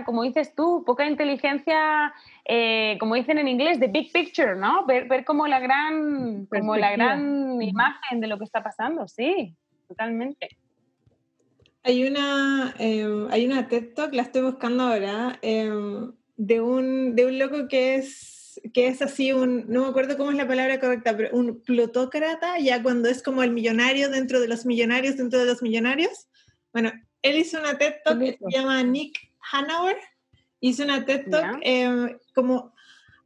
[0.06, 4.86] como dices tú, poca inteligencia, eh, como dicen en inglés, de big picture, ¿no?
[4.86, 9.52] Ver, ver como la gran, como la gran imagen de lo que está pasando, sí,
[9.88, 10.56] totalmente.
[11.82, 17.26] Hay una, em, hay una TED Talk, la estoy buscando ahora, em, de, un, de
[17.26, 20.78] un loco que es, que es así, un, no me acuerdo cómo es la palabra
[20.78, 25.40] correcta, pero un plutócrata, ya cuando es como el millonario dentro de los millonarios dentro
[25.40, 26.28] de los millonarios.
[26.72, 29.18] Bueno, él hizo una TED Talk que se llama Nick
[29.52, 29.96] Hanauer,
[30.60, 32.74] hizo una TED Talk em, como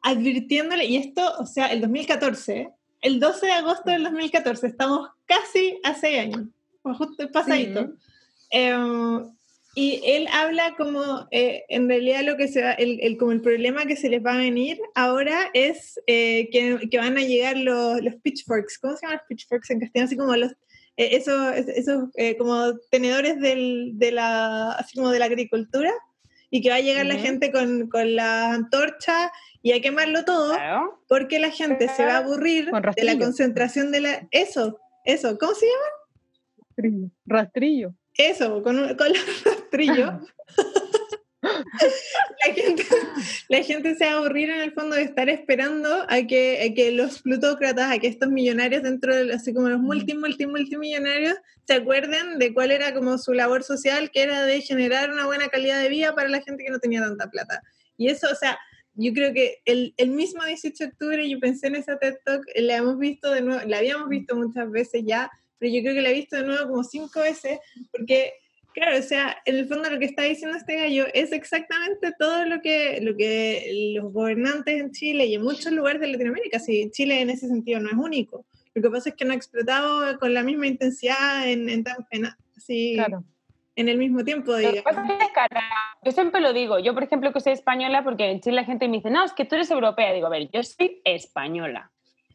[0.02, 2.70] advirtiéndole, y esto, o sea, el 2014,
[3.02, 6.48] el 12 de agosto del 2014, estamos casi a seis años,
[6.82, 7.92] justo pasadito.
[8.50, 9.30] Em,
[9.74, 13.86] y él habla como, eh, en realidad lo que se va, el, como el problema
[13.86, 18.02] que se les va a venir ahora es eh, que, que, van a llegar los,
[18.02, 20.06] los, pitchforks, ¿cómo se llaman los pitchforks en castellano?
[20.06, 20.56] Así como los, eh,
[21.00, 25.92] esos, esos eh, como tenedores del, de la, así como de la agricultura,
[26.50, 29.30] y que va a llegar la gente con, con la antorcha
[29.62, 30.56] y a quemarlo todo,
[31.08, 34.28] porque la gente se va a aburrir de la concentración de la...
[34.30, 37.10] Eso, eso, ¿cómo se llama?
[37.26, 37.94] Rastrillo.
[38.14, 40.20] Eso, con, con el rastrillo.
[41.42, 42.84] la, gente,
[43.48, 46.92] la gente se va a aburrir en el fondo de estar esperando a que, que
[46.92, 51.74] los plutócratas, a que estos millonarios dentro de, así como los multi, multi, multimillonarios, se
[51.74, 55.80] acuerden de cuál era como su labor social, que era de generar una buena calidad
[55.80, 57.62] de vida para la gente que no tenía tanta plata.
[57.96, 58.58] Y eso, o sea,
[58.94, 62.44] yo creo que el, el mismo 18 de octubre yo pensé en esa TED Talk,
[62.56, 66.02] la hemos visto de nuevo, la habíamos visto muchas veces ya, pero yo creo que
[66.02, 67.58] la he visto de nuevo como cinco veces,
[67.92, 68.34] porque
[68.72, 72.44] Claro, o sea, en el fondo lo que está diciendo este gallo es exactamente todo
[72.46, 76.90] lo que, lo que los gobernantes en Chile y en muchos lugares de Latinoamérica, si
[76.90, 80.18] Chile en ese sentido no es único, lo que pasa es que no ha explotado
[80.18, 81.84] con la misma intensidad en, en,
[82.56, 82.96] así,
[83.74, 84.54] en el mismo tiempo.
[84.54, 84.84] Digamos.
[86.04, 88.86] Yo siempre lo digo, yo por ejemplo que soy española, porque en Chile la gente
[88.86, 91.90] me dice, no, es que tú eres europea, digo, a ver, yo soy española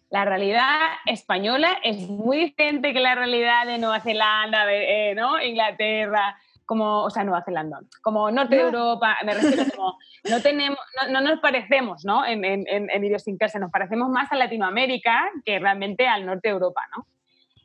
[0.10, 5.42] la realidad española es muy diferente que la realidad de Nueva Zelanda, de, eh, ¿no?
[5.42, 9.98] Inglaterra, como, o sea, Nueva Zelanda, como Norte de Europa, me refiero como,
[10.30, 12.26] no tenemos, no, nos parecemos, ¿no?
[12.26, 16.82] En, en, en, idiosincrasia, nos parecemos más a Latinoamérica que realmente al Norte de Europa,
[16.96, 17.06] ¿no?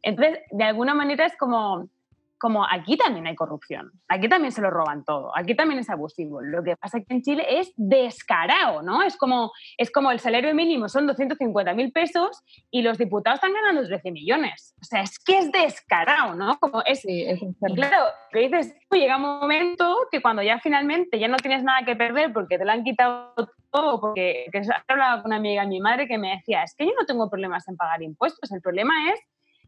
[0.02, 1.88] Entonces, de alguna manera es como,
[2.40, 6.40] como aquí también hay corrupción, aquí también se lo roban todo, aquí también es abusivo.
[6.40, 9.02] Lo que pasa que en Chile es descarado, ¿no?
[9.02, 13.52] Es como, es como el salario mínimo son 250 mil pesos y los diputados están
[13.52, 14.74] ganando 13 millones.
[14.80, 16.58] O sea, es que es descarado, ¿no?
[16.58, 17.40] Como es, sí, es
[17.74, 21.94] claro, que dices, llega un momento que cuando ya finalmente ya no tienes nada que
[21.94, 23.34] perder porque te lo han quitado
[23.70, 26.74] todo, porque que he hablado con una amiga de mi madre que me decía, es
[26.74, 29.20] que yo no tengo problemas en pagar impuestos, el problema es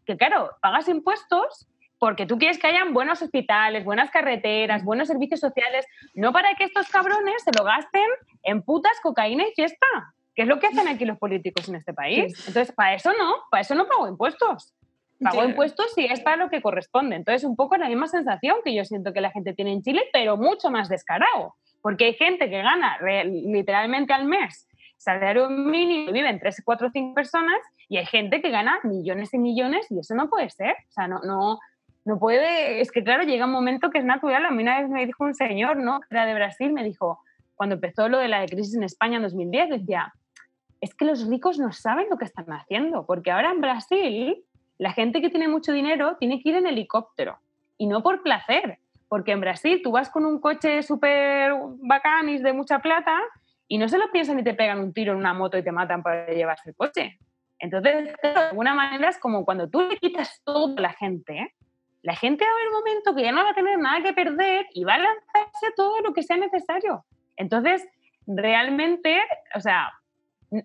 [0.06, 1.68] que, claro, pagas impuestos
[2.02, 6.64] porque tú quieres que hayan buenos hospitales, buenas carreteras, buenos servicios sociales, no para que
[6.64, 8.02] estos cabrones se lo gasten
[8.42, 9.86] en putas, cocaína y fiesta,
[10.34, 12.34] que es lo que hacen aquí los políticos en este país.
[12.48, 14.74] Entonces, para eso no, para eso no pago impuestos.
[15.20, 17.14] Pago impuestos si es para lo que corresponde.
[17.14, 20.02] Entonces, un poco la misma sensación que yo siento que la gente tiene en Chile,
[20.12, 21.54] pero mucho más descarado.
[21.82, 24.66] Porque hay gente que gana literalmente al mes
[25.02, 29.38] salario mínimo y viven 3, 4, 5 personas y hay gente que gana millones y
[29.38, 30.76] millones y eso no puede ser.
[30.90, 31.58] O sea, no, no,
[32.04, 34.44] no puede, es que claro, llega un momento que es natural.
[34.44, 36.00] A mí una vez me dijo un señor, ¿no?
[36.10, 37.20] Era de Brasil, me dijo,
[37.54, 40.12] cuando empezó lo de la crisis en España en 2010, decía,
[40.80, 44.44] es que los ricos no saben lo que están haciendo, porque ahora en Brasil
[44.78, 47.38] la gente que tiene mucho dinero tiene que ir en helicóptero
[47.78, 52.38] y no por placer, porque en Brasil tú vas con un coche súper bacán y
[52.38, 53.16] de mucha plata
[53.68, 55.70] y no se lo piensan y te pegan un tiro en una moto y te
[55.70, 57.18] matan para llevarse el coche.
[57.60, 61.54] Entonces, de alguna manera es como cuando tú le quitas todo a la gente,
[62.02, 64.12] la gente va a haber un momento que ya no va a tener nada que
[64.12, 67.04] perder y va a lanzarse todo lo que sea necesario.
[67.36, 67.86] Entonces,
[68.26, 69.20] realmente,
[69.54, 69.92] o sea,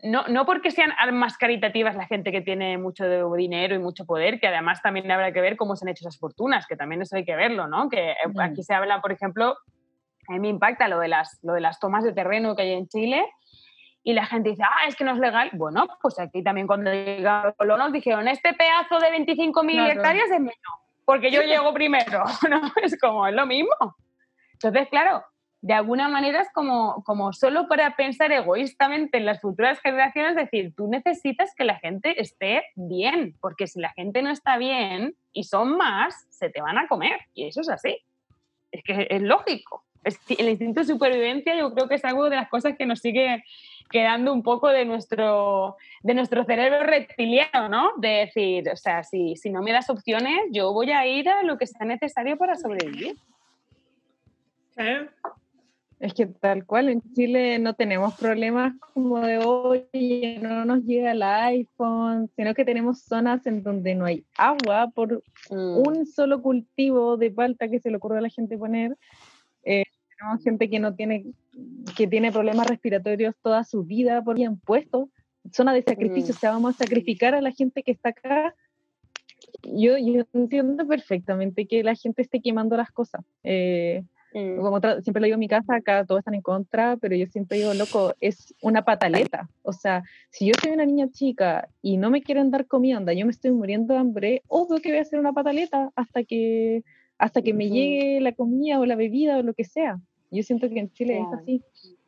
[0.04, 4.40] no, no porque sean más caritativas la gente que tiene mucho dinero y mucho poder,
[4.40, 7.16] que además también habrá que ver cómo se han hecho esas fortunas, que también eso
[7.16, 7.88] hay que verlo, ¿no?
[7.88, 9.56] Que eh, aquí se habla, por ejemplo,
[10.28, 12.74] a mí me impacta lo de, las, lo de las tomas de terreno que hay
[12.74, 13.24] en Chile,
[14.04, 15.50] y la gente dice, ah, es que no es legal.
[15.54, 20.40] Bueno, pues aquí también cuando llegaron los colonos dijeron, este pedazo de 25.000 hectáreas es
[20.40, 20.54] mío
[21.08, 22.62] porque yo llego primero, ¿no?
[22.84, 23.96] Es como, es lo mismo.
[24.52, 25.24] Entonces, claro,
[25.62, 30.74] de alguna manera es como, como solo para pensar egoístamente en las futuras generaciones, decir,
[30.76, 35.46] tú necesitas que la gente esté bien, porque si la gente no está bien y
[35.46, 37.22] son más, se te van a comer.
[37.34, 38.00] Y eso es así.
[38.74, 39.86] Es que es lógico.
[40.38, 43.46] el instinto de supervivencia yo creo que es algo de las cosas que nos sigue
[43.90, 47.92] quedando un poco de nuestro, de nuestro cerebro reptiliano, ¿no?
[47.98, 51.44] De decir, o sea, si, si no me das opciones, yo voy a ir a
[51.44, 53.16] lo que sea necesario para sobrevivir.
[54.76, 55.10] Claro.
[56.00, 61.12] Es que tal cual, en Chile no tenemos problemas como de hoy, no nos llega
[61.12, 65.78] el iPhone, sino que tenemos zonas en donde no hay agua por Mm.
[65.88, 68.98] un solo cultivo de palta que se le ocurre a la gente poner.
[69.64, 69.84] Eh,
[70.18, 71.26] tenemos gente que no tiene,
[71.96, 75.10] que tiene problemas respiratorios toda su vida por bien puesto.
[75.52, 76.38] Zona de sacrificio, Mm.
[76.38, 78.56] o sea, vamos a sacrificar a la gente que está acá.
[79.64, 83.24] Yo, yo entiendo perfectamente que la gente esté quemando las cosas.
[83.44, 84.04] Eh,
[84.34, 84.58] Mm.
[84.60, 87.60] como siempre lo digo en mi casa, acá todos están en contra, pero yo siempre
[87.60, 89.50] digo, loco, es una pataleta.
[89.64, 93.26] O sea, si yo soy una niña chica y no me quieren dar comida, yo
[93.26, 96.84] me estoy muriendo de hambre, obvio que voy a hacer una pataleta hasta que,
[97.18, 100.00] hasta que me llegue la comida o la bebida o lo que sea.
[100.32, 101.62] Yo siento que en Chile es así.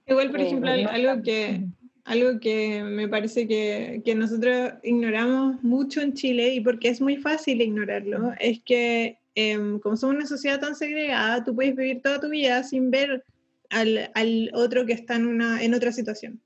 [0.08, 1.66] Igual, por Sí, ejemplo, no al- algo que,
[2.04, 7.18] algo que me parece que, que nosotros ignoramos mucho en Chile y porque es muy
[7.18, 12.20] fácil ignorarlo, es que em, como somos una sociedad tan segregada, tú puedes vivir toda
[12.20, 13.24] tu vida sin ver
[13.70, 16.42] al, al otro que está en, una, en otra situación.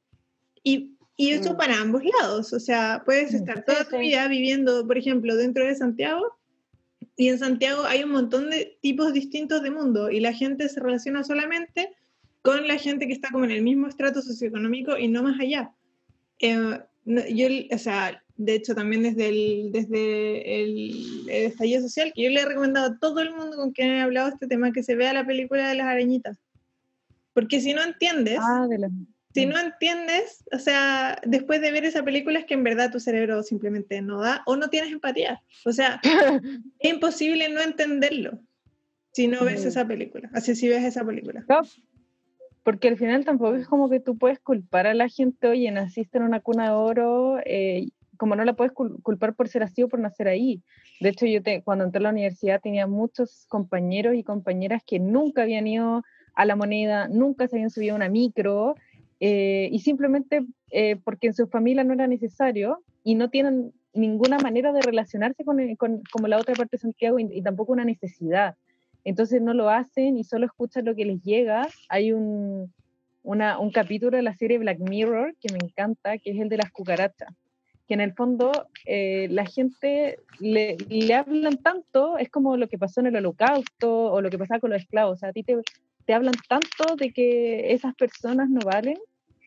[0.64, 1.58] Y, y eso Mm.
[1.58, 3.36] para ambos lados, o sea, puedes Mm.
[3.38, 4.02] estar toda Sí, tu sí.
[4.02, 6.24] vida viviendo, por ejemplo, dentro de Santiago.
[7.16, 10.80] Y en Santiago hay un montón de tipos distintos de mundo y la gente se
[10.80, 11.92] relaciona solamente
[12.42, 15.72] con la gente que está como en el mismo estrato socioeconómico y no más allá.
[16.40, 22.24] Eh, yo, o sea, de hecho también desde el, desde el, el estallido social, que
[22.24, 24.84] yo le he recomendado a todo el mundo con quien he hablado este tema que
[24.84, 26.38] se vea la película de las arañitas.
[27.34, 28.90] Porque si no entiendes, Ah, de la-
[29.34, 33.00] si no entiendes, o sea, después de ver esa película es que en verdad tu
[33.00, 35.42] cerebro simplemente no da o no tienes empatía.
[35.66, 36.00] O sea,
[36.80, 38.40] es imposible no entenderlo
[39.12, 39.68] si no ves Mm.
[39.68, 40.30] esa película.
[40.34, 41.44] Así si ves esa película.
[41.50, 41.62] No,
[42.64, 46.18] porque al final tampoco es como que tú puedes culpar a la gente, oye, naciste
[46.18, 49.84] en una cuna de oro, eh, como no la puedes cul- culpar por ser así
[49.84, 50.62] o por nacer ahí.
[51.02, 55.00] De hecho, yo te- cuando entré a la universidad tenía muchos compañeros y compañeras que
[55.00, 56.04] nunca habían ido
[56.36, 58.76] a la moneda, nunca se habían subido a una micro,
[59.26, 64.38] eh, y simplemente eh, porque en su familia no era necesario y no tienen ninguna
[64.38, 67.86] manera de relacionarse con, con- como la otra parte de Santiago y, y tampoco una
[67.86, 68.56] necesidad.
[69.06, 71.70] Entonces no lo hacen y solo escuchan lo que les llega.
[71.88, 72.74] Hay un,
[73.24, 76.58] una- un capítulo de la serie Black Mirror que me encanta, que es el de
[76.58, 77.30] las cucarachas,
[77.88, 78.52] que en el fondo
[78.86, 84.12] eh, la gente le, le hablan tanto, es como lo que pasó en el holocausto
[84.12, 85.56] o lo que pasaba con los esclavos, o sea, a ti te,
[86.06, 88.98] te hablan tanto de que esas personas no valen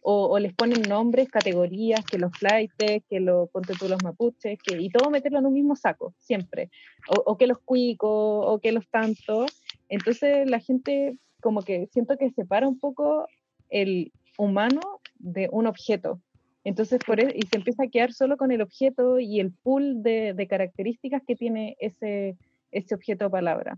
[0.08, 4.56] o, o les ponen nombres, categorías, que los flightes, que los, ponte tú los mapuches,
[4.62, 6.70] que, y todo meterlo en un mismo saco, siempre
[7.08, 8.08] o, o que los cuicos,
[8.46, 9.50] o que los tantos.
[9.88, 13.26] Entonces la gente como que siento que separa un poco
[13.68, 14.80] el humano
[15.18, 16.20] de un objeto.
[16.62, 20.04] Entonces, por e- y se empieza a quedar solo con el objeto y el pool
[20.04, 22.36] de, de características que tiene ese,
[22.70, 23.76] ese objeto o palabra.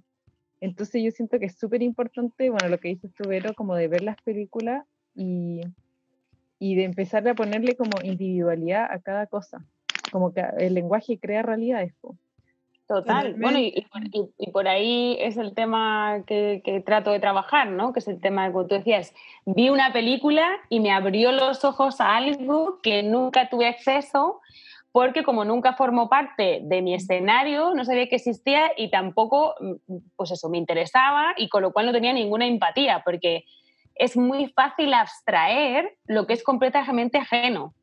[0.61, 3.89] Entonces yo siento que es súper importante, bueno, lo que dices tú, Vero, como de
[3.89, 5.61] ver las películas y,
[6.59, 9.65] y de empezar a ponerle como individualidad a cada cosa.
[10.11, 11.95] Como que el lenguaje crea realidades.
[12.01, 12.17] po.
[12.87, 13.35] Total.
[13.35, 17.21] Bueno, y, y por- y- y por ahí es el tema que, que trato de
[17.21, 17.93] trabajar, ¿no?
[17.93, 19.13] Que es el tema que tú decías.
[19.45, 24.41] Vi una película y me abrió los ojos a algo que nunca tuve acceso
[24.91, 29.97] porque como nunca formó parte de mi escenario, no sabía que existía y tampoco, mm,
[30.17, 33.45] pues eso, me interesaba y con lo cual no tenía ninguna empatía, porque
[33.99, 37.75] es muy fácil abstraer lo que es completamente ajeno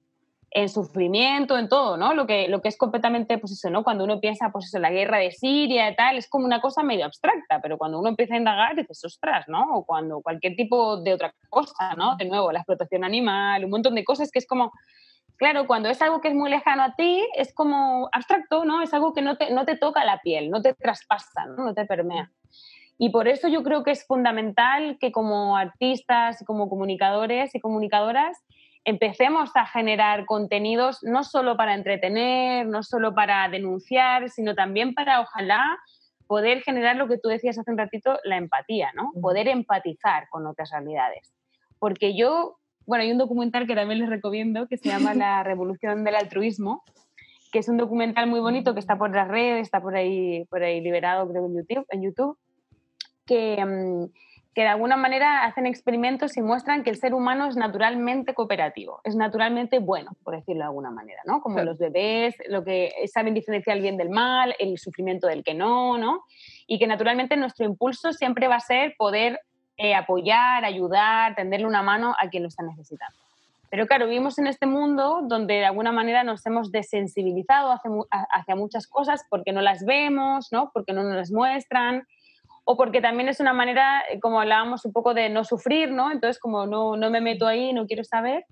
[0.55, 2.13] en sufrimiento, en todo, ¿no?
[2.13, 3.83] Lo que, lo que es completamente, pues eso, ¿no?
[3.83, 6.81] Cuando uno piensa, pues eso, la guerra de Siria y tal, es como una cosa
[6.81, 9.65] medio abstracta, pero cuando uno empieza a indagar, dices, ostras, ¿no?
[9.73, 12.15] O cuando cualquier tipo de otra cosa, ¿no?
[12.15, 14.71] De nuevo, la explotación animal, un montón de cosas que es como,
[15.35, 18.81] claro, cuando es algo que es muy lejano a ti, es como abstracto, ¿no?
[18.81, 21.65] Es algo que no te, no te toca la piel, no te traspasa, ¿no?
[21.65, 22.31] No te permea.
[22.97, 27.59] Y por eso yo creo que es fundamental que como artistas y como comunicadores y
[27.59, 28.37] comunicadoras
[28.85, 35.21] empecemos a generar contenidos no solo para entretener, no solo para denunciar, sino también para
[35.21, 35.61] ojalá
[36.27, 39.11] poder generar lo que tú decías hace un ratito, la empatía, ¿no?
[39.21, 41.33] Poder empatizar con otras realidades.
[41.79, 46.03] Porque yo, bueno, hay un documental que también les recomiendo que se llama La revolución
[46.03, 46.83] del altruismo,
[47.51, 50.63] que es un documental muy bonito que está por las redes, está por ahí, por
[50.63, 52.37] ahí liberado creo en YouTube, en YouTube
[53.25, 54.05] que, mm,
[54.55, 59.01] que de alguna manera hacen experimentos y muestran que el ser humano es naturalmente cooperativo,
[59.03, 61.41] es naturalmente bueno, por decirlo de alguna manera, ¿no?
[61.41, 61.71] Como Claro.
[61.71, 65.97] los bebés, lo que saben diferenciar el bien del mal, el sufrimiento del que no,
[65.97, 66.23] ¿no?
[66.67, 69.41] Y que naturalmente nuestro impulso siempre va a ser poder
[69.77, 73.17] eh, apoyar, ayudar, tenderle una mano a quien lo está necesitando.
[73.69, 77.91] Pero claro, vivimos en este mundo donde de alguna manera nos hemos desensibilizado hacia,
[78.31, 80.71] hacia muchas cosas porque no las vemos, ¿no?
[80.73, 82.07] porque no nos las muestran,
[82.65, 86.11] o porque también es una manera, eh, como hablábamos un poco de no sufrir, ¿no?
[86.11, 88.45] Entonces, como no, no me meto ahí, no quiero saber.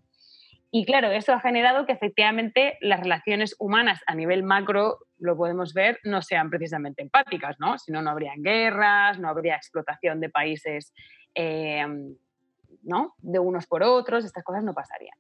[0.71, 5.73] Y claro, eso ha generado que efectivamente las relaciones humanas a nivel macro, lo podemos
[5.73, 7.77] ver, no sean precisamente empáticas, ¿no?
[7.77, 10.93] Si no, no habría guerras, no habría explotación de países
[11.35, 11.85] eh,
[12.83, 13.15] ¿no?
[13.19, 15.17] de unos por otros, estas cosas no pasarían.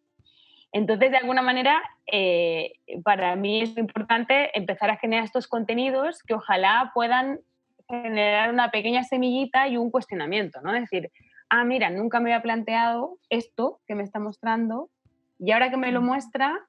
[0.71, 6.33] Entonces, de alguna manera, eh, para mí es importante empezar a generar estos contenidos que
[6.33, 7.39] ojalá puedan
[7.87, 10.73] generar una pequeña semillita y un cuestionamiento, ¿no?
[10.73, 11.11] decir,
[11.49, 14.89] ah, mira, nunca me había planteado esto que me está mostrando
[15.39, 16.59] y ahora que me lo muestra,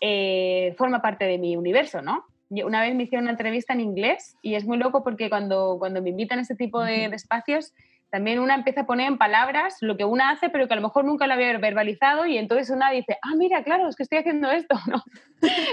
[0.00, 2.24] eh, forma parte de mi universo, ¿no?
[2.50, 6.02] Una vez me hicieron una entrevista en inglés y es muy loco porque cuando, cuando
[6.02, 7.72] me invitan a este tipo de, de espacios,
[8.10, 10.82] también una empieza a poner en palabras lo que una hace, pero que a lo
[10.82, 14.18] mejor nunca lo había verbalizado y entonces una dice, ah, mira, claro, es que estoy
[14.18, 15.02] haciendo esto, ¿no?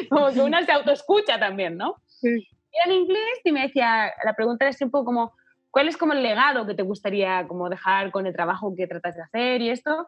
[0.09, 1.95] Como que una se autoescucha también, ¿no?
[2.07, 2.47] Sí.
[2.85, 5.33] En inglés y me decía, la pregunta era siempre como,
[5.71, 9.15] ¿cuál es como el legado que te gustaría como dejar con el trabajo que tratas
[9.15, 10.07] de hacer y esto?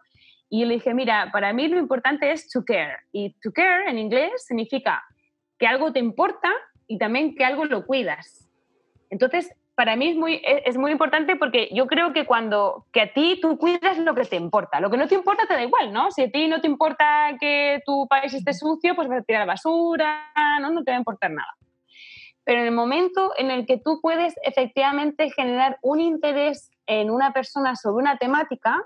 [0.50, 2.98] Y le dije, mira, para mí lo importante es to care.
[3.12, 5.04] Y to care en inglés significa
[5.58, 6.52] que algo te importa
[6.88, 8.48] y también que algo lo cuidas.
[9.10, 13.02] Entonces, para mí es muy, e, es muy importante porque yo creo que cuando que
[13.02, 15.64] a ti tú cuidas lo que te importa, lo que no te importa te da
[15.64, 16.12] igual, ¿no?
[16.12, 19.46] Si a ti no te importa que tu país esté sucio, pues vas a tirar
[19.46, 20.72] basura, ¿no?
[20.72, 21.54] No te va a importar nada.
[22.46, 27.34] Pero en el momento en el que tú puedes efectivamente generar un interés en una
[27.34, 28.82] persona sobre una temática,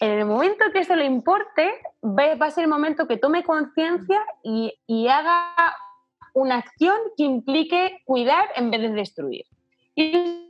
[0.00, 4.20] en el momento que eso le importe, va a ser el momento que tome conciencia
[4.42, 5.54] y, y haga
[6.34, 9.44] una acción que implique cuidar en vez de destruir.
[9.94, 10.44] Y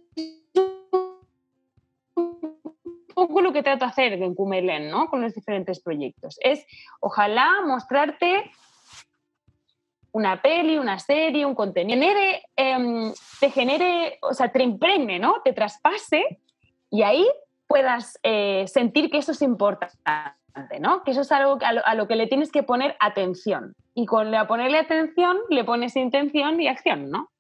[3.14, 5.08] poco lo que trato de hacer en Kumelen, ¿no?
[5.08, 6.37] Con los diferentes proyectos.
[6.40, 6.66] Es,
[7.00, 8.50] ojalá, mostrarte
[10.14, 15.42] una peli, una serie, un contenido, genere, em, te genere, o sea, te impregne, ¿no?
[15.42, 16.38] Te traspase
[16.88, 17.27] y ahí
[17.66, 21.03] puedas eh, sentir que eso es importante, ¿no?
[21.03, 23.74] Que eso es algo a lo, a lo, que le tienes que poner atención.
[23.92, 27.31] Y con la ponerle atención le pones intención y acción, ¿no?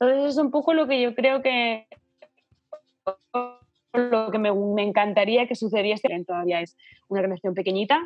[0.00, 1.86] Entonces es un poco lo que yo creo que
[3.92, 8.02] lo que me, me encantaría que sucediese, todavía es una organización pequeñita,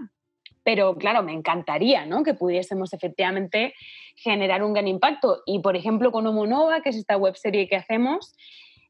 [0.62, 2.22] pero claro, me encantaría ¿no?
[2.22, 3.74] que pudiésemos efectivamente
[4.16, 5.42] generar un gran impacto.
[5.46, 8.34] Y por ejemplo, con Homonova, que es esta web serie que hacemos,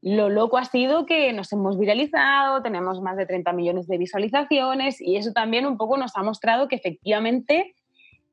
[0.02, 5.00] lo loco ha sido que nos hemos viralizado, tenemos más de 30 millones de visualizaciones
[5.00, 7.74] y eso también un poco nos ha mostrado que efectivamente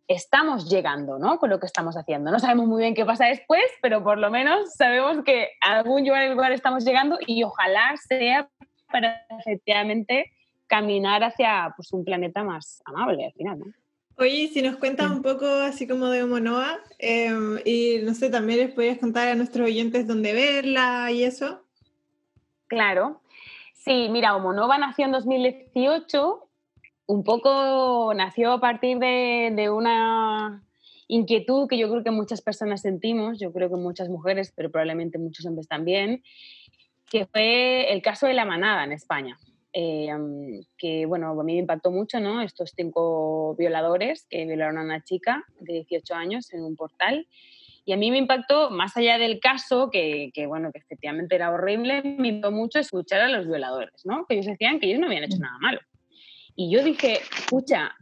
[0.07, 1.37] estamos llegando, ¿no?
[1.37, 2.31] Con lo que estamos haciendo.
[2.31, 6.07] No sabemos muy bien qué pasa después, pero por lo menos sabemos que a algún
[6.07, 8.49] lugar estamos llegando y ojalá sea
[8.89, 10.31] para efectivamente
[10.67, 13.65] caminar hacia pues, un planeta más amable al final, ¿no?
[14.19, 18.59] Oye, si nos cuentas un poco así como de Homonoa, em, y no sé, también
[18.59, 21.61] les podías contar a nuestros oyentes dónde verla y eso.
[22.65, 23.21] Claro.
[23.73, 26.47] Sí, mira, Homonova nació en 2018
[27.07, 30.63] un poco nació a partir de, una
[31.07, 35.17] inquietud que yo creo que muchas personas sentimos, yo creo que muchas mujeres, pero probablemente
[35.17, 36.21] muchos hombres también,
[37.09, 39.37] que fue el caso de la manada en España.
[39.79, 40.09] Eh,
[40.75, 42.41] que bueno, a mí me impactó mucho, ¿no?
[42.41, 47.27] Estos cinco violadores que violaron a una chica de 18 años en un portal.
[47.85, 51.51] Y a mí me impactó, más allá del caso, que, que, bueno, que efectivamente era
[51.51, 54.25] horrible, me impactó mucho escuchar a los violadores, ¿no?
[54.25, 55.79] Que ellos decían que ellos no habían hecho nada malo.
[56.55, 57.95] Y yo dije, escucha,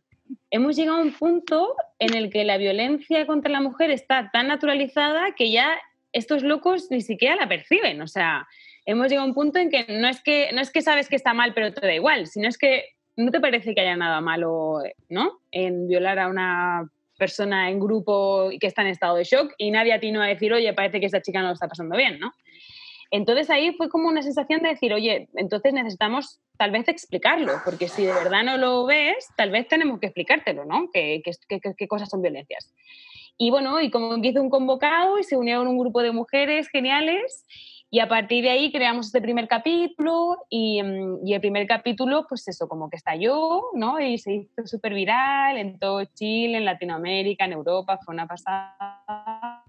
[0.51, 4.47] hemos llegado a un punto en el que la violencia contra la mujer está tan
[4.47, 5.77] naturalizada que ya
[6.13, 8.01] estos locos ni siquiera la perciben.
[8.01, 8.47] O sea,
[8.85, 11.15] hemos llegado a un punto en que no es que, no es que sabes que
[11.15, 14.21] está mal, pero te da igual, sino es que no te parece que haya nada
[14.21, 15.39] malo, ¿no?
[15.51, 19.93] En violar a una persona en grupo que está en estado de shock y nadie
[19.93, 21.95] a ti no va a decir, oye, parece que esta chica no lo está pasando
[21.95, 22.33] bien, ¿no?
[23.11, 27.87] Entonces ahí fue como una sensación de decir, oye, entonces necesitamos tal vez explicarlo, porque
[27.87, 30.89] si de verdad no lo ves, tal vez tenemos que explicártelo, ¿no?
[30.91, 32.73] ¿Qué, qué, cosas son violencias?
[33.37, 37.45] Y bueno, y como hice un convocado y se unieron un grupo de mujeres geniales
[37.95, 42.25] y a partir de ahí creamos este primer capítulo y, mm, y el primer capítulo,
[42.27, 44.01] pues eso, como que estalló, ¿no?
[44.01, 49.63] Y se hizo súper viral en todo Chile, en Latinoamérica, en Europa, fue una pasada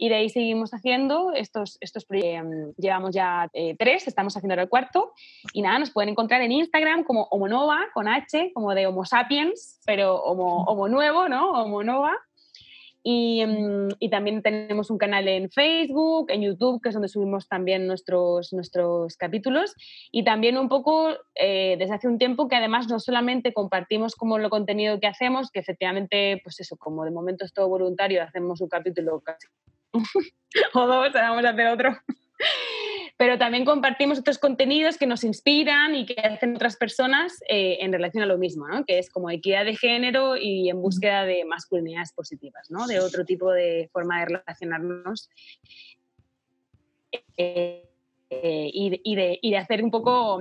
[0.00, 2.52] Y de ahí seguimos haciendo estos, estos proyectos.
[2.52, 5.14] Em, llevamos ya eh, tres, estamos haciendo ahora el cuarto.
[5.52, 9.80] Y nada, nos pueden encontrar en Instagram como Homonova, con H, como de Homo sapiens,
[9.84, 11.50] pero Homo, homo nuevo, ¿no?
[11.50, 12.16] Homonova.
[13.10, 17.48] Y, mm, y, también tenemos un canal en Facebook, en YouTube, que es donde subimos
[17.48, 19.74] también nuestros, nuestros capítulos.
[20.12, 24.36] Y también un poco eh, desde hace un tiempo que además no solamente compartimos como
[24.36, 28.60] lo contenido que hacemos, que efectivamente, pues eso, como de momento es todo voluntario, hacemos
[28.60, 29.48] un capítulo casi
[30.74, 31.96] o dos, vamos a hacer otro
[33.18, 37.92] pero también compartimos otros contenidos que nos inspiran y que hacen otras personas eh, en
[37.92, 38.84] relación a lo mismo, ¿no?
[38.84, 42.86] que es como equidad de género y en búsqueda de masculinidades positivas, ¿no?
[42.86, 45.30] de otro tipo de forma de relacionarnos
[47.36, 47.84] eh,
[48.30, 50.40] eh, y, de hacer un poco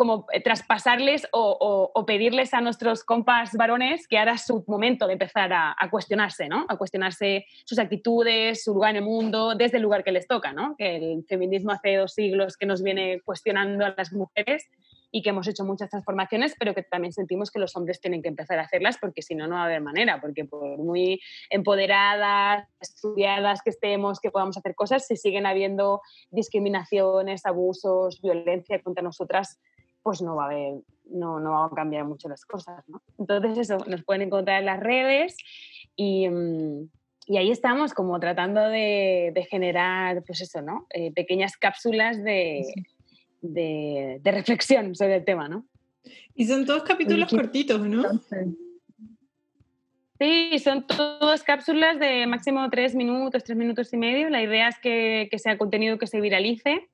[0.00, 5.12] como eh, traspasarles o, pedirles a nuestros compas varones que ahora es su momento de
[5.12, 6.64] empezar a, cuestionarse, ¿no?
[6.70, 10.54] A cuestionarse sus actitudes, su lugar en el mundo, desde el lugar que les toca,
[10.54, 10.74] ¿no?
[10.78, 14.70] Que el feminismo hace dos siglos que nos viene cuestionando a las mujeres
[15.12, 18.28] y que hemos hecho muchas transformaciones, pero que también sentimos que los hombres tienen que
[18.28, 21.20] empezar a hacerlas porque si no, no va a haber manera, porque por muy
[21.50, 29.02] empoderadas, estudiadas que estemos, que podamos hacer cosas, si siguen habiendo discriminaciones, abusos, violencia contra
[29.02, 29.60] nosotras,
[30.02, 30.74] pues no va a haber,
[31.10, 33.02] no, no van a cambiar mucho las cosas, ¿no?
[33.18, 35.36] Entonces eso, nos pueden encontrar en las redes
[35.96, 36.88] y, mm,
[37.26, 40.86] y ahí estamos como tratando de, de generar, pues eso, ¿no?
[40.90, 42.64] Eh, pequeñas cápsulas de,
[43.40, 45.66] de, de, reflexión sobre el tema, ¿no?
[46.34, 48.04] Y son todos capítulos cortitos, ¿no?
[50.18, 54.28] Sí, son todas cápsulas de máximo tres minutos, tres minutos y medio.
[54.28, 56.89] La idea es que, que sea contenido que se viralice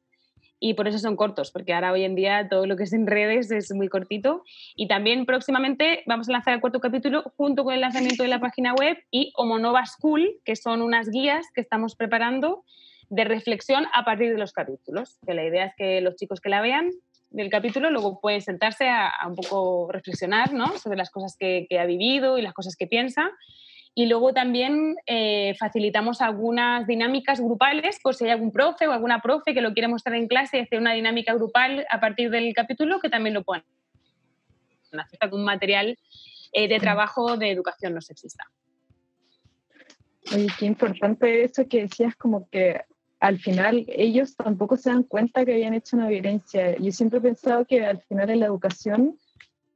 [0.59, 3.07] y por eso son cortos, porque ahora hoy en día todo lo que es en
[3.07, 4.43] redes es muy cortito.
[4.75, 8.41] Y también próximamente vamos a lanzar el cuarto capítulo junto con el lanzamiento de la
[8.41, 12.65] página web y Homonova School, que son unas guías que estamos preparando
[13.09, 15.19] de reflexión a partir de los capítulos.
[15.27, 16.91] Que la idea es que los chicos que la vean
[17.31, 20.79] del capítulo luego pueden sentarse a, un poco reflexionar ¿no?
[20.79, 23.31] sobre las cosas que, que ha vivido y las cosas que piensa
[23.99, 29.23] y luego también eh, facilitamos algunas dinámicas grupales, por si hay algún profe o alguna
[29.23, 32.53] profe que lo quiere mostrar en clase y hacer una dinámica grupal a partir del
[32.53, 33.65] capítulo, que también lo pueden
[34.93, 35.99] hacer un material
[36.53, 38.45] eh, de trabajo de educación no sexista.
[40.35, 42.83] Oye, qué importante eso que decías, como que
[43.19, 46.77] al final ellos tampoco se dan cuenta que habían hecho una violencia.
[46.77, 49.19] Yo siempre he pensado que al final en la educación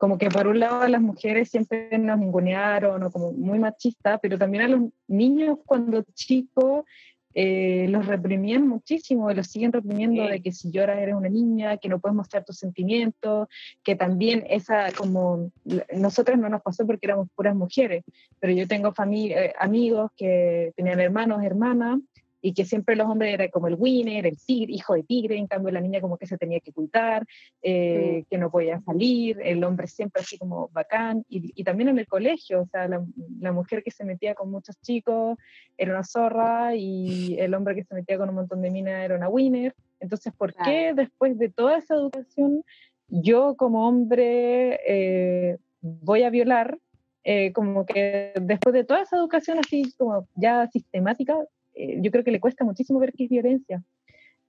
[0.01, 4.17] como que por un lado a las mujeres siempre nos ningunearon o como muy machista,
[4.17, 6.87] pero también a los niños cuando chicos
[7.35, 11.77] eh, los reprimían muchísimo y los siguen reprimiendo de que si lloras eres una niña,
[11.77, 13.49] que no puedes mostrar tus sentimientos,
[13.85, 15.53] que también esa como
[15.95, 18.03] nosotras no nos pasó porque éramos puras mujeres,
[18.39, 22.01] pero yo tengo familia, eh, amigos que tenían hermanos, hermanas
[22.43, 25.47] y que siempre los hombres eran como el winner, el tigre, hijo de tigre, en
[25.47, 27.27] cambio la niña como que se tenía que ocultar,
[27.63, 31.99] eh, que no podía salir, el hombre siempre así como bacán, y, y también en
[31.99, 33.05] el colegio, o sea, la,
[33.41, 35.39] la, mujer que se metía con muchos chicos
[35.77, 39.17] era una zorra y el hombre que se metía con un montón de minas era
[39.17, 39.75] una winner.
[39.99, 40.71] Entonces, ¿por claro.
[40.71, 42.65] qué después de toda esa educación
[43.09, 46.79] yo como hombre eh, voy a violar?
[47.23, 51.37] Eh, como que después de toda esa educación así como ya sistemática,
[51.75, 53.83] eh, yo creo que le cuesta muchísimo ver qué es violencia.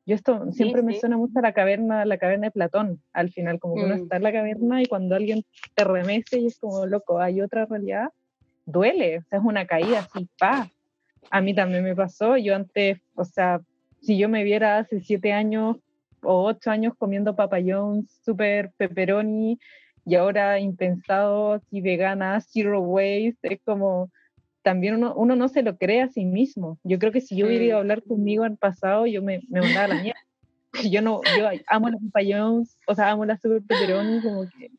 [0.06, 3.30] Yo esto siempre sí, me suena mucho a la caverna, la caverna de Platón, al
[3.32, 3.86] final, como que mm.
[3.86, 5.44] uno está en la caverna y cuando alguien
[5.76, 8.10] te remece y es como, loco, hay otra realidad,
[8.66, 10.70] duele, o sea, es una caída así, pa.
[11.30, 13.62] A mí también me pasó, yo antes, o sea,
[14.02, 15.78] si yo me viera hace siete años
[16.24, 19.60] o ocho años comiendo papayón super pepperoni
[20.06, 24.12] y ahora impensado, así vegana, zero waste, es como,
[24.62, 26.78] también uno, uno, no se lo cree a sí mismo.
[26.84, 29.62] Yo creo que si yo hubiera ido a hablar conmigo en pasado, yo me, me
[29.62, 30.20] mandaba la mierda.
[30.90, 34.72] Yo no, yo amo los papayones, o sea, amo la super como que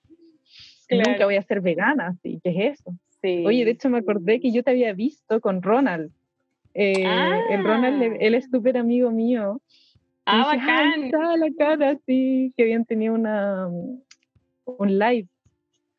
[0.88, 1.10] claro.
[1.10, 2.40] nunca voy a ser vegana, ¿sí?
[2.42, 2.96] ¿qué es eso?
[3.20, 3.44] Sí.
[3.46, 6.10] Oye, de hecho me acordé que yo te había visto con Ronald.
[6.72, 7.38] Eh, ah.
[7.50, 9.60] El Ronald, él es súper amigo mío.
[10.24, 11.04] Ah, dije, bacán.
[11.04, 13.68] Estaba la cara, sí, que habían tenido una,
[14.64, 15.28] un live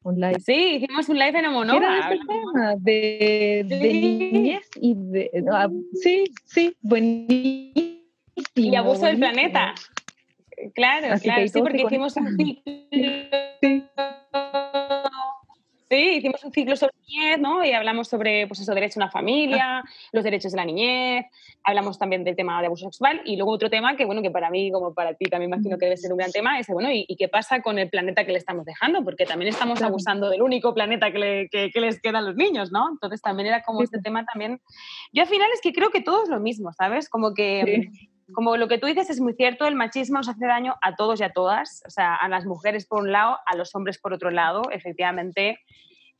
[0.03, 0.39] un live.
[0.39, 1.97] Sí, hicimos un live en Homonova.
[1.97, 4.29] Era tema de, de sí.
[4.31, 5.31] niñez y de...
[5.33, 8.01] Uh, sí, sí, buenísimo.
[8.55, 9.73] Y abuso del planeta.
[10.75, 12.37] Claro, Así claro, sí, porque hicimos un.
[12.37, 12.63] Sí.
[15.89, 17.63] Sí, hicimos un ciclo sobre niñez, ¿no?
[17.63, 21.25] Y hablamos sobre, pues eso, derecho a una familia, los derechos de la niñez,
[21.63, 24.49] hablamos también del tema de abuso sexual y luego otro tema que, bueno, que para
[24.49, 27.05] mí, como para ti también imagino que debe ser un gran tema, es, bueno, ¿y,
[27.07, 29.03] y qué pasa con el planeta que le estamos dejando?
[29.03, 32.35] Porque también estamos abusando del único planeta que, le, que, que les queda a los
[32.35, 32.89] niños, ¿no?
[32.91, 34.61] Entonces también era como este tema también...
[35.11, 37.09] Yo al final es que creo que todo es lo mismo, ¿sabes?
[37.09, 37.89] Como que...
[37.91, 40.95] Sí como lo que tú dices es muy cierto, el machismo nos hace daño a
[40.95, 43.99] todos y a todas, o sea, a las mujeres por un lado, a los hombres
[43.99, 45.59] por otro lado, efectivamente.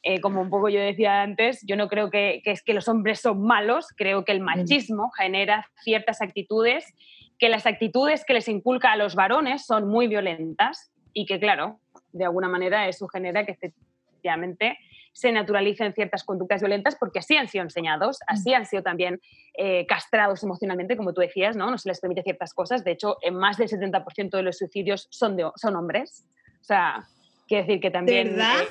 [0.06, 2.90] eh, como un poco yo decía antes, yo no creo que, que, es que los
[2.90, 6.94] hombres son malos, creo que el machismo genera ciertas actitudes,
[7.40, 11.80] que las actitudes que les inculca a los varones son muy violentas y que, claro,
[12.12, 14.78] de alguna manera eso genera que efectivamente
[15.14, 19.22] se naturalicen ciertas conductas violentas porque así han sido enseñados, así han sido también
[19.58, 21.72] eh, castrados emocionalmente, como tú decías, ¿no?
[21.72, 22.84] No se les permite ciertas cosas.
[22.84, 26.26] De hecho, en más del 70% de los suicidios son, de, son hombres.
[26.60, 27.08] O sea,
[27.48, 28.32] quiere decir que también...
[28.32, 28.64] verdad?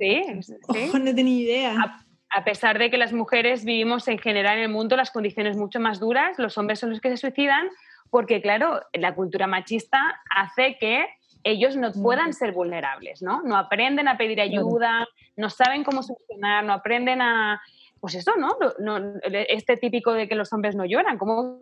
[0.00, 0.54] Eh, sí, sí.
[0.88, 1.74] Ojo, no tenía idea.
[1.78, 5.56] A, a pesar de que las mujeres vivimos en general en el mundo las condiciones
[5.56, 7.68] mucho más duras, los hombres son los que se suicidan
[8.10, 11.06] porque, claro, la cultura machista hace que
[11.44, 13.42] ellos no puedan ser vulnerables, ¿no?
[13.42, 17.60] No aprenden a pedir ayuda, no saben cómo solucionar, no aprenden a...
[18.00, 18.56] Pues eso, ¿no?
[18.78, 21.58] no este típico de que los hombres no lloran, ¿cómo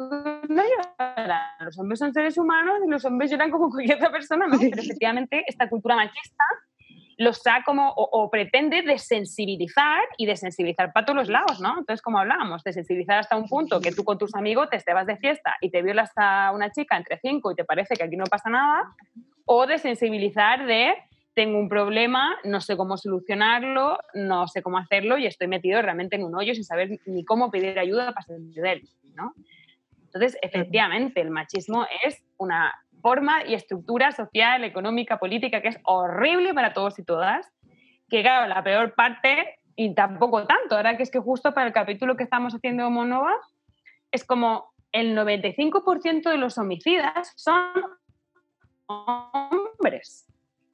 [0.48, 1.40] no lloran?
[1.58, 4.56] Los hombres son seres humanos y los hombres lloran como cualquier otra persona, ¿no?
[4.56, 6.44] Pero efectivamente esta cultura machista
[7.18, 11.70] los ha como, o, o, pretende desensibilizar y desensibilizar para todos los lados, ¿no?
[11.70, 15.16] Entonces, como hablábamos, desensibilizar hasta un punto que tú con tus amigos te vas de
[15.16, 18.24] fiesta y te violas a una chica entre cinco y te parece que aquí no
[18.30, 18.84] pasa nada,
[19.48, 20.94] o desensibilizar de
[21.34, 26.16] tengo un problema, no sé cómo solucionarlo, no sé cómo hacerlo y estoy metido realmente
[26.16, 29.32] en un hoyo sin saber ni cómo pedir ayuda para salir de él, ¿no?
[30.04, 36.52] Entonces, efectivamente, el machismo es una forma y estructura social, económica, política que es horrible
[36.54, 37.50] para todos y todas,
[38.10, 41.72] que claro, la peor parte, y tampoco tanto, ahora que es que justo para el
[41.72, 43.34] capítulo que estamos haciendo de Monova,
[44.10, 47.62] es como el 95% de los homicidas son
[48.88, 50.26] hombres.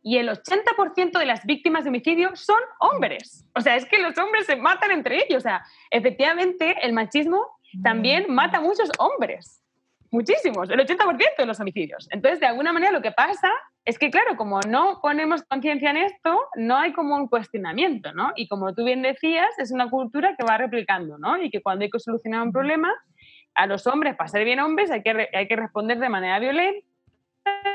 [0.03, 3.47] Y el 80% de las víctimas de homicidio son hombres.
[3.55, 5.39] O sea, es que los hombres se matan entre ellos.
[5.39, 7.43] O sea, efectivamente, el machismo
[7.83, 9.63] también mata a muchos hombres.
[10.11, 12.07] Muchísimos, el 80% de los homicidios.
[12.13, 13.51] Entonces, de alguna manera, lo que pasa
[13.85, 18.33] es que, claro, como no ponemos conciencia en esto, no hay como un cuestionamiento, ¿no?
[18.37, 21.43] Y como tú bien decías, es una cultura que va replicando, ¿no?
[21.43, 22.93] Y que cuando hay que solucionar un problema,
[23.55, 26.87] a los hombres, para ser bien hombres, hay que, hay que responder de manera violenta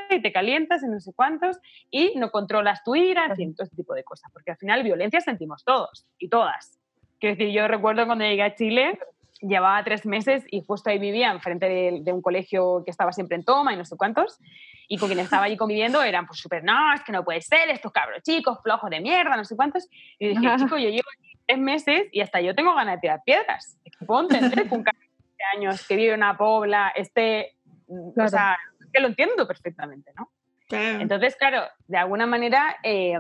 [0.10, 1.60] y te calientas y no sé cuántos
[1.92, 4.32] y no controlas tu ira, en fin, todo este tipo de cosas.
[4.32, 6.80] Porque al final violencia sentimos todos y todas.
[7.20, 9.00] Quiero decir, yo recuerdo cuando llegué a Chile,
[9.42, 13.36] llevaba tres meses y justo ahí vivía enfrente de, de un colegio que estaba siempre
[13.38, 14.40] en toma y no sé cuántos.
[14.88, 17.70] Y con quien estaba allí conviviendo eran pues súper, no, es que no puede ser,
[17.70, 19.88] estos cabros chicos, flojos de mierda, no sé cuántos.
[20.18, 21.10] Y dije, chico, yo llevo
[21.46, 23.78] tres meses y hasta yo tengo ganas de tirar piedras.
[23.86, 24.84] Es que puedo entender que un
[25.40, 27.56] de años que vive en una pobla esté,
[27.88, 28.28] claro.
[28.28, 28.58] o sea,
[28.92, 30.32] que lo entiendo perfectamente, ¿no?
[30.68, 31.00] Claro.
[31.00, 33.18] Entonces, claro, de alguna manera, eh,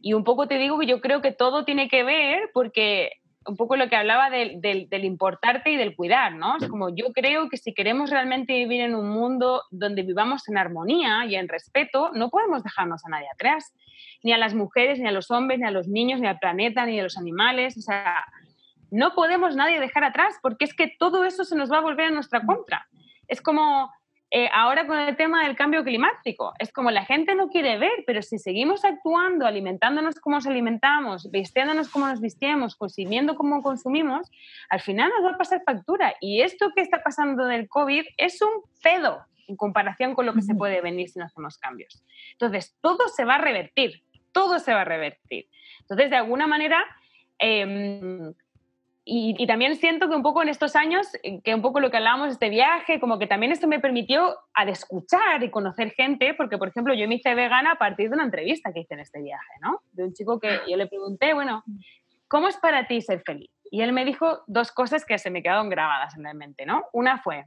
[0.00, 3.56] y un poco te digo que yo creo que todo tiene que ver porque un
[3.56, 6.58] poco lo que hablaba del, del, del, importarte y del cuidar, ¿no?
[6.58, 10.58] Es como yo creo que si queremos realmente vivir en un mundo donde vivamos en
[10.58, 13.74] armonía y en respeto, no podemos dejarnos a nadie atrás,
[14.22, 16.84] ni a las mujeres, ni a los hombres, ni a los niños, ni al planeta,
[16.84, 18.24] ni a los animales, o sea,
[18.90, 22.08] no podemos nadie dejar atrás porque es que todo eso se nos va a volver
[22.08, 22.86] en nuestra contra.
[23.28, 23.90] Es como
[24.32, 28.04] eh, ahora con el tema del cambio climático, es como la gente no quiere ver,
[28.06, 34.30] pero si seguimos actuando, alimentándonos como nos alimentamos, vistiéndonos como nos vistimos, consumiendo como consumimos,
[34.68, 36.14] al final nos va a pasar factura.
[36.20, 40.42] Y esto que está pasando del COVID es un pedo en comparación con lo que
[40.42, 42.04] se puede venir si no hacemos cambios.
[42.32, 45.48] Entonces, todo se va a revertir, todo se va a revertir.
[45.80, 46.84] Entonces, de alguna manera,
[47.40, 48.32] eh,
[49.12, 51.96] y, también siento que un poco en estos años, eh, que un poco lo que
[51.96, 56.32] hablábamos de este viaje, como que también esto me permitió al escuchar y conocer gente,
[56.34, 59.00] porque por ejemplo yo me hice vegana a partir de una entrevista que hice en
[59.00, 59.82] este viaje, ¿no?
[59.90, 61.64] De un chico que yo le pregunté, bueno,
[62.28, 63.50] ¿cómo es para ti ser feliz?
[63.72, 66.84] Y él me dijo dos cosas que se me quedaron grabadas en la mente, ¿no?
[66.92, 67.46] Una fue,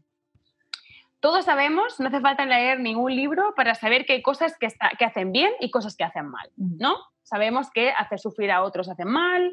[1.21, 5.31] todos sabemos, no hace falta leer ningún libro para saber que hay cosas que hacen
[5.31, 6.97] bien y cosas que hacen mal, ¿no?
[7.23, 9.51] Sabemos que hacer sufrir a otros hace mal,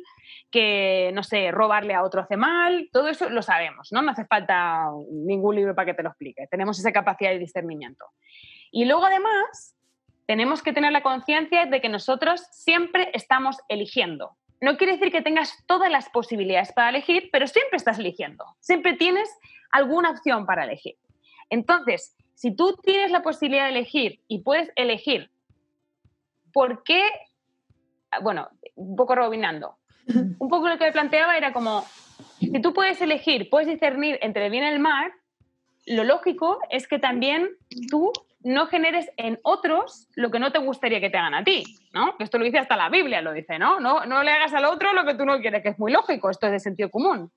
[0.51, 4.03] que, no sé, robarle a otro hace mal, todo eso lo sabemos, ¿no?
[4.03, 6.47] No hace falta ningún libro para que te lo explique.
[6.51, 8.05] Tenemos esa capacidad de discernimiento.
[8.71, 9.77] Y luego, además,
[10.27, 14.37] tenemos que tener la conciencia de que nosotros siempre estamos eligiendo.
[14.61, 18.45] No quiere decir que tengas todas las posibilidades para elegir, pero siempre estás eligiendo.
[18.61, 19.29] Siempre tienes
[19.71, 20.97] alguna opción para elegir.
[21.49, 25.31] Entonces, si tú tienes la posibilidad de elegir y puedes elegir,
[26.53, 27.03] ¿por qué?
[28.23, 29.77] Bueno, un poco robinando.
[30.07, 31.85] Un poco lo que me planteaba era como,
[32.39, 35.13] si tú puedes elegir, puedes discernir entre el bien y el mal,
[35.87, 37.49] lo lógico es que también
[37.91, 41.63] tú no generes en otros lo que no te gustaría que te hagan a ti,
[41.93, 42.17] ¿no?
[42.19, 43.81] Esto lo dice hasta la Biblia, lo dice, ¿no?
[43.81, 46.31] No, no le hagas al otro lo que tú no quieres, que es muy lógico,
[46.31, 47.31] esto es de sentido común.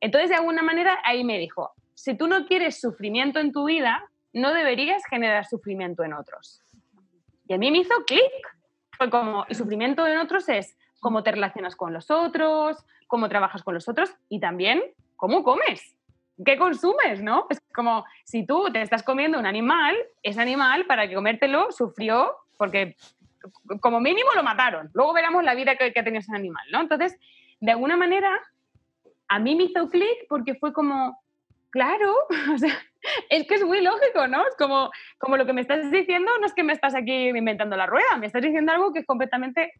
[0.00, 4.04] Entonces, de alguna manera, ahí me dijo, si tú no quieres sufrimiento en tu vida,
[4.32, 6.62] no deberías generar sufrimiento en otros.
[7.48, 8.22] Y a mí me hizo clic.
[9.10, 13.74] Como, el sufrimiento en otros es cómo te relacionas con los otros, cómo trabajas con
[13.74, 14.82] los otros y también
[15.16, 15.96] cómo comes.
[16.44, 17.46] ¿Qué consumes, no?
[17.48, 22.36] Es como si tú te estás comiendo un animal, ese animal para que comértelo sufrió
[22.58, 22.96] porque
[23.80, 24.90] como mínimo lo mataron.
[24.92, 26.80] Luego veremos la vida que, que tenía ese animal, ¿no?
[26.80, 27.18] Entonces,
[27.60, 28.30] de alguna manera,
[29.28, 31.18] a mí me hizo clic porque fue como,
[31.70, 32.14] claro,
[32.54, 32.74] o sea,
[33.30, 34.46] es que es muy lógico, ¿no?
[34.46, 37.76] Es como, como lo que me estás diciendo, no es que me estás aquí inventando
[37.76, 39.72] la rueda, me estás diciendo algo que es completamente...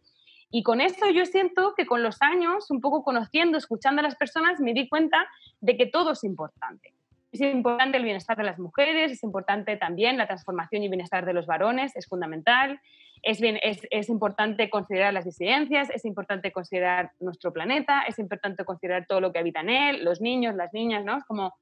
[0.51, 4.15] Y con esto yo siento que con los años, un poco conociendo, escuchando a las
[4.15, 5.27] personas, me di cuenta
[5.61, 6.95] de que todo es importante.
[7.33, 11.35] Es importante el bienestar de las mujeres, es importante también la transformación y bienestar de
[11.35, 12.81] los varones, es fundamental.
[13.23, 18.65] Es, bien, es, es, importante considerar las disidencias, es importante considerar nuestro planeta, es importante
[18.65, 21.17] considerar todo lo que habita en él, los niños, las niñas, ¿no?
[21.19, 21.55] Es como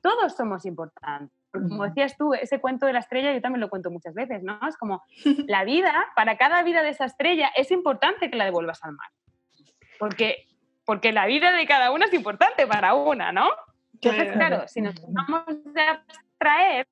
[0.00, 1.36] todos somos importantes.
[1.52, 4.58] Como decías tú, ese cuento de la estrella yo también lo cuento muchas veces, ¿no?
[4.68, 5.02] Es como
[5.46, 9.08] la vida, para cada vida de esa estrella es importante que la devuelvas al mar.
[9.98, 10.46] Porque,
[10.84, 13.48] porque la vida de cada una es importante para una, ¿no?
[13.94, 15.44] Entonces, claro, si nos vamos
[15.76, 16.86] a abstraer,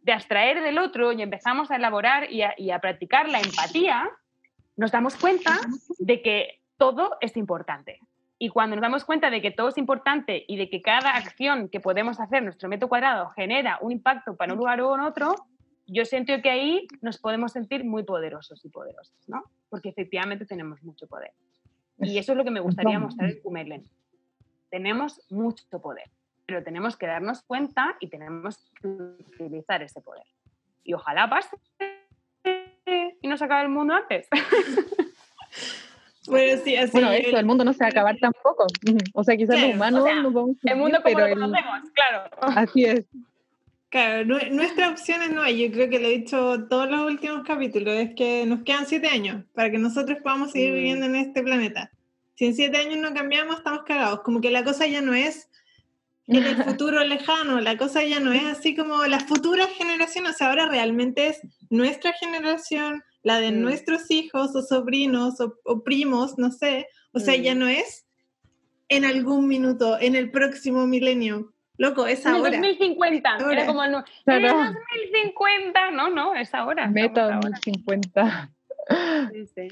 [0.00, 4.08] de abstraer del otro y empezamos a elaborar y a, y a practicar la empatía,
[4.76, 5.60] nos damos cuenta
[5.98, 8.00] de que todo es importante.
[8.42, 11.68] Y cuando nos damos cuenta de que todo es importante y de que cada acción
[11.68, 15.34] que podemos hacer, nuestro metro cuadrado, genera un impacto para un lugar o en otro,
[15.86, 19.42] yo siento que ahí nos podemos sentir muy poderosos y poderosas, ¿no?
[19.68, 21.32] Porque efectivamente tenemos mucho poder.
[21.98, 23.84] Y eso es lo que me gustaría mostrar en Kumelen.
[24.70, 26.10] Tenemos mucho poder,
[26.46, 30.24] pero tenemos que darnos cuenta y tenemos que utilizar ese poder.
[30.82, 31.58] Y ojalá pase
[33.20, 34.28] y no se acabe el mundo antes.
[36.26, 36.90] Bueno, sí, así.
[36.92, 38.66] Bueno, eso, el mundo no se va a acabar tampoco.
[39.14, 42.30] O sea, quizás los humanos o sea, no vamos El mundo como lo conocemos, claro.
[42.40, 43.04] Así es.
[43.88, 45.66] Claro, nuestra opción es no hay.
[45.66, 49.08] Yo creo que lo he dicho todos los últimos capítulos, es que nos quedan siete
[49.08, 50.74] años para que nosotros podamos seguir Mm.
[50.74, 51.90] viviendo en este planeta.
[52.36, 54.20] Si en siete años no cambiamos, estamos cagados.
[54.20, 55.48] Como que la cosa ya no es
[56.28, 60.38] en el futuro lejano, la cosa ya no es así como las futuras generaciones, o
[60.38, 61.40] sea, ahora realmente es
[61.70, 63.60] nuestra generación, la de Mm.
[63.62, 66.86] nuestros hijos o sobrinos o, o primos, no sé.
[67.12, 67.42] O sea, Mm.
[67.42, 68.06] ya no es
[68.88, 71.52] en algún minuto, en el próximo milenio.
[71.78, 72.50] Loco, es En el ahora.
[72.58, 73.52] 2050, Ahora.
[73.52, 74.48] era como, no, Claro.
[74.48, 76.88] en el 2050, no, no, es ahora.
[76.88, 77.40] Meta ahora.
[77.42, 78.50] 2050.
[79.32, 79.68] Sí, sí.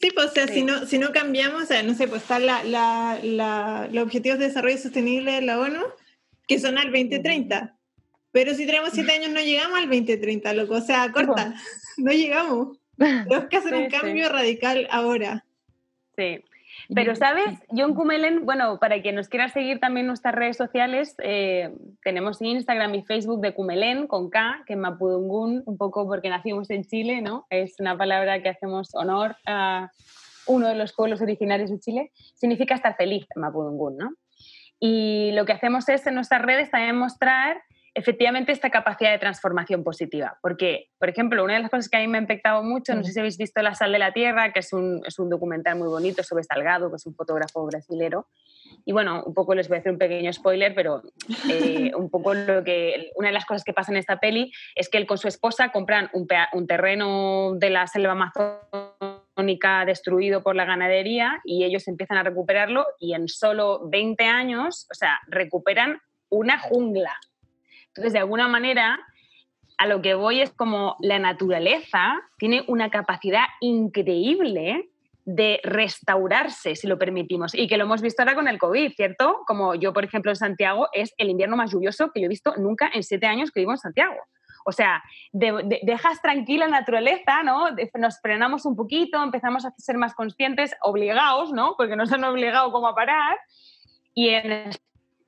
[0.00, 0.54] Sí, pues, o sea, Sí.
[0.54, 4.04] si, no, si no cambiamos, o sea, no sé, pues están la, la, la- los
[4.04, 5.80] Objetivos de Desarrollo Sostenible de la ONU,
[6.46, 7.76] que son al 2030.
[8.32, 10.74] Pero si tenemos siete años, no llegamos al 2030, loco.
[10.74, 11.54] O sea, corta,
[11.98, 12.78] no llegamos.
[13.02, 13.96] Tenemos que hacer Sí, un sí.
[13.98, 15.44] cambio radical ahora.
[16.16, 16.44] Sí.
[16.94, 17.60] Pero, ¿sabes?
[17.70, 21.70] Yo en Kumelen, bueno, para quien nos quiera seguir también nuestras redes sociales, eh,
[22.02, 26.70] tenemos Instagram y Facebook de Kumelen con K, que es Mapudungun, un poco porque nacimos
[26.70, 27.46] en Chile, ¿no?
[27.50, 29.90] Es una palabra que hacemos honor a
[30.46, 32.10] uno de los pueblos originarios de Chile.
[32.34, 34.10] Significa estar feliz en Mapudungun, ¿no?
[34.80, 37.62] Y lo que hacemos es en nuestras redes también mostrar
[37.94, 40.38] efectivamente esta capacidad de transformación positiva.
[40.40, 43.04] Porque, por ejemplo, una de las cosas que a mí me ha impactado mucho, no
[43.04, 45.76] sé si habéis visto La sal de la tierra, que es un, es un documental
[45.76, 48.28] muy bonito sobre Salgado, que es un fotógrafo brasilero.
[48.84, 51.02] Y bueno, un poco les voy a hacer un pequeño spoiler, pero
[51.50, 54.88] eh, un poco lo que, una de las cosas que pasa en esta peli es
[54.88, 60.56] que él con su esposa compran un, un terreno de la selva amazónica destruido por
[60.56, 66.00] la ganadería y ellos empiezan a recuperarlo y en solo 20 años, o sea, recuperan
[66.30, 67.18] una jungla.
[67.94, 68.98] Entonces, de alguna manera,
[69.78, 74.88] a lo que voy es como la naturaleza tiene una capacidad increíble
[75.24, 79.42] de restaurarse, si lo permitimos, y que lo hemos visto ahora con el COVID, ¿cierto?
[79.46, 82.54] Como yo, por ejemplo, en Santiago, es el invierno más lluvioso que yo he visto
[82.56, 84.16] nunca en siete años que vivo en Santiago.
[84.64, 87.66] O sea, de- de- dejas tranquila la naturaleza, ¿no?
[87.94, 91.74] Nos frenamos un poquito, empezamos a ser más conscientes, obligados, ¿no?
[91.76, 93.38] Porque nos han obligado como a parar.
[94.14, 94.70] Y en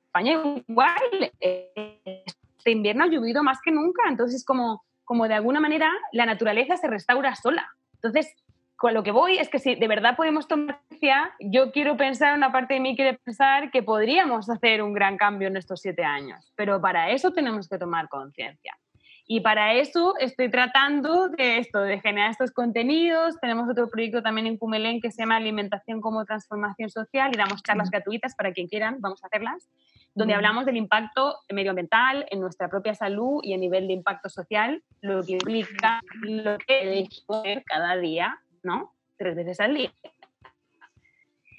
[0.05, 2.23] España igual, eh,
[2.65, 6.77] este invierno ha llovido más que nunca, entonces como, como de alguna manera la naturaleza
[6.77, 7.69] se restaura sola.
[7.93, 8.35] Entonces,
[8.75, 12.35] con lo que voy es que si de verdad podemos tomar conciencia, yo quiero pensar,
[12.35, 16.03] una parte de mí quiere pensar que podríamos hacer un gran cambio en estos siete
[16.03, 18.75] años, pero para eso tenemos que tomar conciencia.
[19.27, 23.39] Y para eso estoy tratando de esto, de generar estos contenidos.
[23.41, 27.63] Tenemos otro proyecto también en Cumelén que se llama Alimentación como Transformación Social y damos
[27.63, 29.67] charlas gratuitas para quien quieran, vamos a hacerlas,
[30.15, 34.81] donde hablamos del impacto medioambiental en nuestra propia salud y a nivel de impacto social,
[35.01, 38.93] lo que implica lo que comer cada día, ¿no?
[39.17, 39.91] Tres veces al día.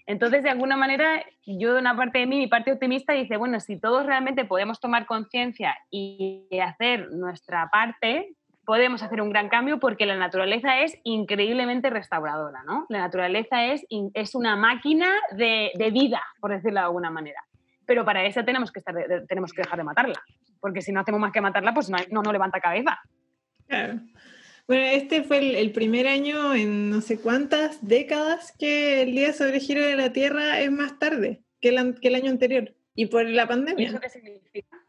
[0.07, 3.61] Entonces, de alguna manera, yo de una parte de mí, mi parte optimista, dice, bueno,
[3.61, 8.35] si todos realmente podemos tomar conciencia y hacer nuestra parte,
[8.65, 12.87] podemos hacer un gran cambio porque la naturaleza es increíblemente restauradora, ¿no?
[12.89, 13.85] La naturaleza es,
[14.15, 17.41] es una máquina de, de vida, por decirlo de alguna manera.
[17.87, 18.95] Pero para eso tenemos que, estar,
[19.29, 20.21] tenemos que dejar de matarla,
[20.61, 22.99] porque si no hacemos más que matarla, pues no, no, no levanta cabeza.
[23.69, 24.01] Claro.
[24.67, 29.33] Bueno, este fue el, el, primer año en no sé cuántas décadas que el día
[29.33, 32.75] sobre el giro de la Tierra es más tarde que el, que el año anterior.
[32.95, 33.85] Y por la pandemia.
[33.85, 34.86] ¿Y eso qué significa?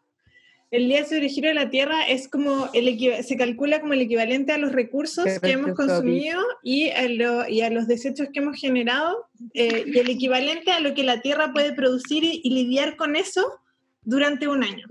[0.70, 4.01] El día sobre el giro de la Tierra es como el se calcula como el
[4.01, 8.39] equivalente a los recursos que hemos consumido y a, lo, y a, los desechos que
[8.39, 12.49] hemos generado eh, y el equivalente a lo que la Tierra puede producir y, y
[12.49, 13.61] lidiar con eso
[14.07, 14.88] durante un año.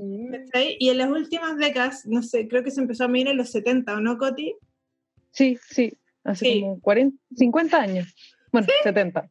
[0.79, 3.51] Y en las últimas décadas, no sé, creo que se empezó a medir en los
[3.51, 4.55] 70, ¿o no, Coti?
[5.31, 6.61] Sí, sí, hace Sí.
[6.61, 8.15] como 40, 50 años.
[8.53, 9.31] Bueno, 70.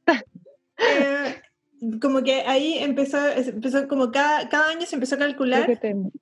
[0.77, 1.35] Eh,
[2.01, 5.79] como que ahí empezó, empezó como cada, cada año se empezó a calcular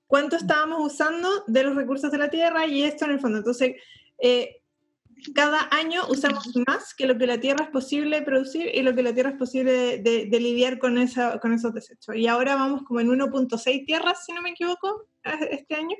[0.07, 3.39] cuánto estábamos usando de los recursos de la Tierra y esto en el fondo.
[3.39, 3.75] Entonces,
[4.19, 4.57] eh,
[5.33, 9.03] cada año usamos más que lo que la Tierra es posible producir y lo que
[9.03, 12.15] la Tierra es posible de, de- de lidiar con, esa, con esos desechos.
[12.15, 15.05] Y ahora vamos como en 1.6 tierras, si no me equivoco,
[15.49, 15.95] este año.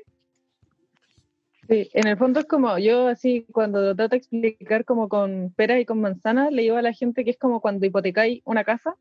[1.66, 5.80] Sí, en el fondo es como, yo así cuando trato de explicar como con peras
[5.80, 8.96] y con manzanas, le digo a la gente que es como cuando hipotecáis una casa,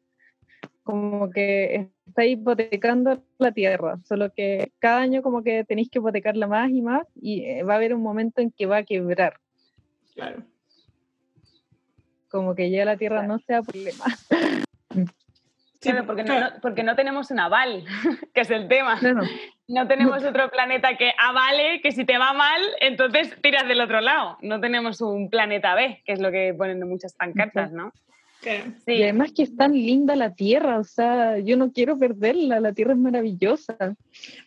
[0.83, 6.47] como que estáis hipotecando la tierra, solo que cada año como que tenéis que hipotecarla
[6.47, 9.39] más y más y eh, va a haber un momento en que va a quebrar,
[10.13, 10.43] Claro.
[12.29, 14.05] como que ya la tierra no sea problema.
[15.81, 17.83] Claro, porque, no, no- porque no tenemos un aval,
[18.33, 19.01] que es el tema.
[19.01, 19.23] No, no.
[19.67, 23.99] No tenemos otro planeta que avale que si te va mal, entonces tiras del otro
[23.99, 24.37] lado.
[24.41, 27.91] No tenemos un planeta B, que es lo que ponen en muchas pancartas, ¿no?
[28.85, 28.91] Sí.
[28.93, 32.73] Y además que es tan linda la tierra, o sea, yo no quiero perderla, la
[32.73, 33.75] tierra es maravillosa.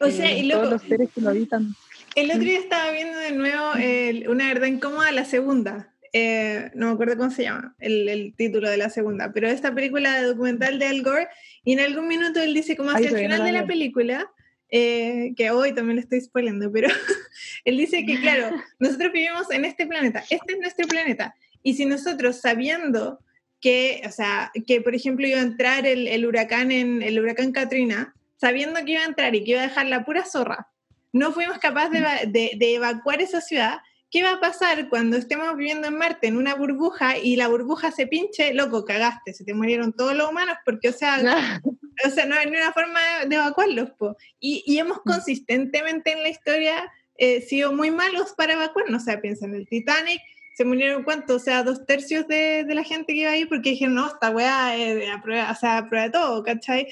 [0.00, 1.74] O sea, y todos loco, los seres que lo habitan.
[2.14, 5.92] El otro día estaba viendo de nuevo el- una verdad incómoda, la segunda.
[6.12, 9.74] Eh, no me acuerdo cómo se llama el, el título de la segunda, pero esta
[9.74, 11.28] película de documental de Al Gore,
[11.64, 13.64] y en algún minuto él dice como Ay, hacia el todavía no final la de
[13.64, 14.30] la película,
[14.70, 16.88] eh, que hoy también le estoy spoilando, pero
[17.66, 21.84] él dice que claro, nosotros vivimos en este planeta, este es nuestro planeta, y si
[21.84, 23.20] nosotros sabiendo
[23.60, 27.52] que, o sea, que por ejemplo iba a entrar el, el huracán en el huracán
[27.52, 30.68] Katrina, sabiendo que iba a entrar y que iba a dejar la pura zorra,
[31.12, 33.78] no fuimos capaces de, de- de evacuar esa ciudad,
[34.10, 37.90] ¿qué va a pasar cuando estemos viviendo en Marte en una burbuja y la burbuja
[37.90, 38.52] se pinche?
[38.54, 41.16] Loco, cagaste, se te murieron todos los humanos porque, o sea,
[42.06, 43.90] o sea no hay ni una forma de evacuarlos.
[43.92, 44.16] Po.
[44.38, 49.02] Y, y hemos consistentemente en la historia eh, sido muy malos para evacuarnos.
[49.02, 50.20] O sea, piensa en el Titanic,
[50.56, 53.70] se murieron cuánto, o sea, dos tercios de, de la gente que iba ahí porque
[53.70, 56.88] dijeron, no, esta weá es a prueba, o sea, a prueba de todo, ¿cachai?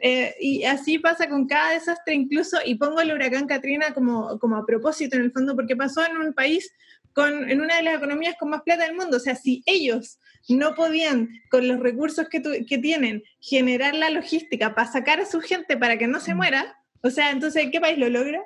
[0.00, 4.56] Eh, y así pasa con cada desastre incluso, y pongo el huracán Katrina como, como
[4.56, 6.72] a propósito en el fondo, porque pasó en un país
[7.12, 9.18] con, en una de las economías con más plata del mundo.
[9.18, 14.08] O sea, si ellos no podían, con los recursos que, tu- que tienen, generar la
[14.08, 17.78] logística para sacar a su gente para que no se muera, o sea, entonces, ¿qué
[17.78, 18.40] país lo logra?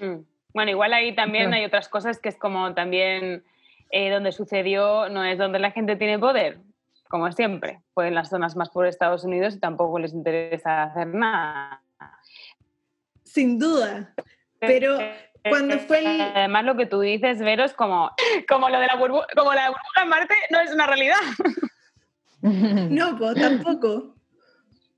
[0.00, 0.24] Mm.
[0.56, 3.44] Bueno, igual ahí también hay otras cosas que es como también
[3.90, 6.60] eh, donde sucedió, no es donde la gente tiene poder,
[7.10, 10.84] como siempre, pues en las zonas más pobres de Estados Unidos y tampoco les interesa
[10.84, 11.82] hacer nada.
[13.22, 14.14] Sin duda.
[14.58, 14.96] Pero
[15.46, 18.10] cuando fue el- Además, lo que tú dices, Vero, es como,
[18.48, 21.16] como lo de la burbuja, como la burbuja en Marte no es una realidad.
[22.40, 24.14] No, pues tampoco.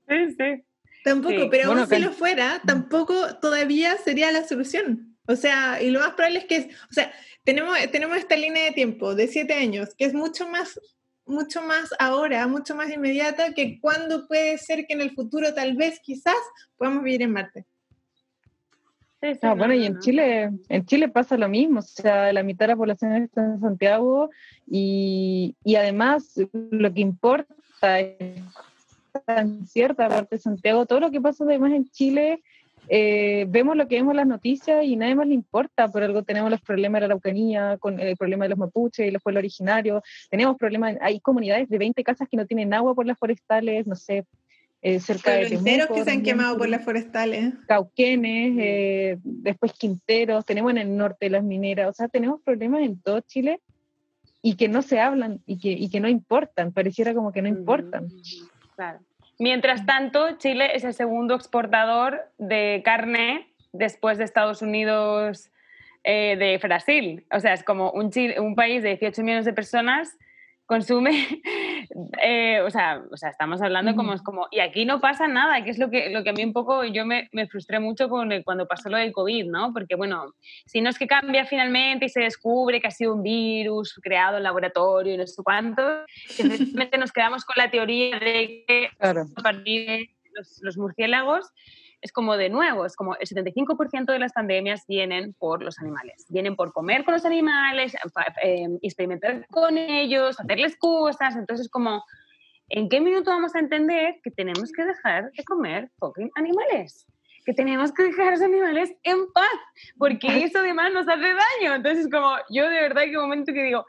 [0.07, 0.63] Sí, sí.
[1.03, 1.47] Tampoco, Sí.
[1.51, 5.08] pero Bueno, aún si lo fuera, tampoco todavía sería la solución.
[5.29, 7.11] O sea, y lo más probable es que, o sea,
[7.43, 10.79] tenemos, tenemos esta línea de tiempo de siete años, que es mucho más,
[11.27, 15.75] mucho más ahora, mucho más inmediata que cuando puede ser que en el futuro, tal
[15.75, 16.33] vez, quizás,
[16.77, 17.65] podamos vivir en Marte.
[19.21, 19.99] Sí, sí, Ah, no, bueno, y en no.
[19.99, 23.59] Chile, en Chile pasa lo mismo, o sea, la mitad de la población está en
[23.59, 24.31] Santiago
[24.65, 28.41] y, y además lo que importa es
[29.25, 32.41] tan cierta parte de Santiago, todo lo que pasa además en Chile,
[32.91, 36.23] eh, vemos lo que vemos en las noticias y nadie más le importa, por algo
[36.23, 39.41] tenemos los problemas de la Araucanía, con el problema de los mapuches y los pueblos
[39.41, 43.85] originarios, tenemos problemas, hay comunidades de 20 casas que no tienen agua por las forestales,
[43.85, 44.25] no sé,
[44.81, 47.53] eh, cerca de Temuco que se han quemado por las forestales.
[47.67, 52.99] Cauquenes, eh, después Quinteros, tenemos en el norte las mineras, o sea, tenemos problemas en
[52.99, 53.61] todo Chile
[54.41, 57.49] y que no se hablan y que, y que no importan, pareciera como que no
[57.49, 58.05] importan.
[58.05, 58.99] Ujú, Claro.
[59.39, 65.49] Mientras tanto, Chile es el segundo exportador de carne después de Estados Unidos
[66.03, 67.25] eh, de Brasil.
[67.31, 70.17] O sea, es como un, Chile- un país de 18 millones de personas
[70.69, 71.41] consume
[72.23, 75.63] eh, o, sea, o sea, estamos hablando como, es como, y aquí no pasa nada,
[75.63, 78.07] que es lo que, lo que a mí un poco, yo me, me frustré mucho
[78.07, 79.73] con cuando pasó lo del COVID, ¿no?
[79.73, 80.35] Porque bueno,
[80.67, 84.37] si no es que cambia finalmente y se descubre que ha sido un virus creado
[84.37, 85.81] en laboratorio y no sé cuánto,
[86.27, 91.51] simplemente nos quedamos con la teoría de que a partir de los, los murciélagos
[92.01, 96.25] es como de nuevo, es como el 75% de las pandemias vienen por los animales,
[96.29, 97.93] vienen por comer con los animales,
[98.43, 102.03] eh, experimentar con ellos, hacerles cosas, entonces como,
[102.69, 107.05] ¿en qué minuto vamos a entender que tenemos que dejar de comer fucking animales?
[107.45, 109.45] Que tenemos que dejar a los animales en paz,
[109.97, 111.75] porque eso además nos hace daño.
[111.75, 113.85] Entonces, como yo de verdad que un momento que digo,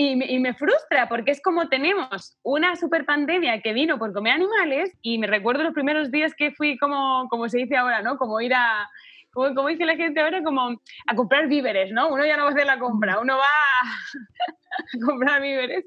[0.00, 4.96] y me, frustra porque es como tenemos una super pandemia que vino por comer animales
[5.02, 8.16] y me recuerdo los primeros días que fui como, como se dice ahora, ¿no?
[8.16, 8.88] Como ir a,
[9.32, 12.10] como, como dice la gente ahora, como a comprar víveres, ¿no?
[12.10, 15.84] Uno ya no va a hacer la compra, uno va a comprar víveres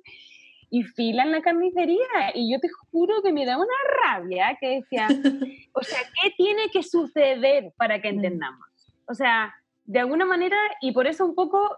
[0.69, 3.67] y fila en la carnicería y yo te juro que me da una
[4.03, 5.07] rabia que decía,
[5.71, 8.15] o sea, ¿qué tiene que suceder para que mm.
[8.15, 8.67] entendamos?
[9.07, 9.55] O sea,
[9.85, 11.77] de alguna manera, y por eso un poco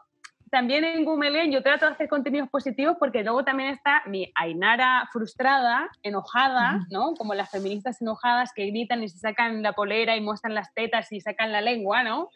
[0.53, 5.09] también en Gumelen yo trato de hacer contenidos positivos porque luego también está mi Ainara
[5.11, 7.15] frustrada, enojada, ¿no?
[7.15, 11.11] Como las feministas enojadas que gritan y se sacan la polera y muestran las tetas
[11.11, 12.29] y sacan la lengua, ¿no?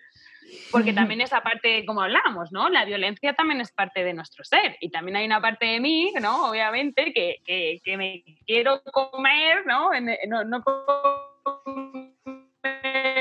[0.71, 2.69] Porque también esa parte, como hablamos, ¿no?
[2.69, 4.77] La violencia también es parte de nuestro ser.
[4.79, 6.49] Y también hay una parte de mí, ¿no?
[6.49, 9.91] Obviamente, que, que, que me quiero comer, ¿no?
[10.27, 10.63] no, no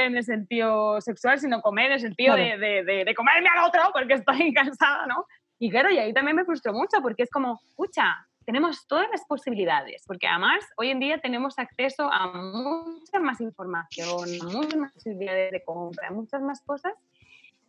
[0.07, 3.83] en el sentido sexual, sino comer en el sentido de, de, de, comerme al otro
[3.93, 5.27] porque estoy cansada, ¿no?
[5.59, 9.25] Y claro, y ahí también me frustró mucho porque es como, escucha, tenemos todas las
[9.25, 14.93] posibilidades, porque además hoy en día tenemos acceso a mucha más información, a muchas más
[14.93, 16.95] posibilidades de compra, a muchas más cosas,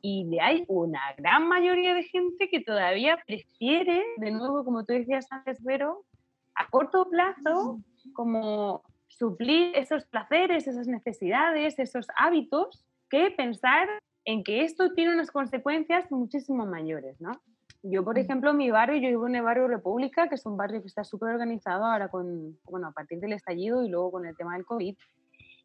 [0.02, 5.28] y hay una gran mayoría de gente que todavía prefiere, de nuevo, como tú decías
[5.32, 6.06] antes, Vero,
[6.54, 7.80] a corto plazo,
[8.14, 8.84] como
[9.18, 13.88] suplir esos placeres, esas necesidades, esos hábitos, que pensar
[14.26, 17.32] en que esto tiene unas consecuencias muchísimo mayores, ¿no?
[17.84, 18.20] Yo, por mm.
[18.20, 21.04] ejemplo, mi barrio, yo vivo en el barrio República, que es un barrio que está
[21.04, 24.66] súper organizado ahora con, bueno, a partir del estallido y luego con el tema del
[24.66, 24.96] COVID.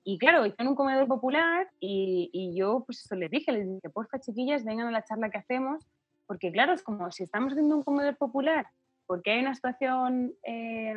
[0.05, 3.91] Y claro, en un comedor popular y, y, yo pues eso les dije, les dije,
[3.91, 5.87] porfa chiquillas, vengan a la charla que hacemos,
[6.27, 8.67] porque claro, es como si estamos haciendo un comedor popular,
[9.07, 10.97] porque hay una situación, eh,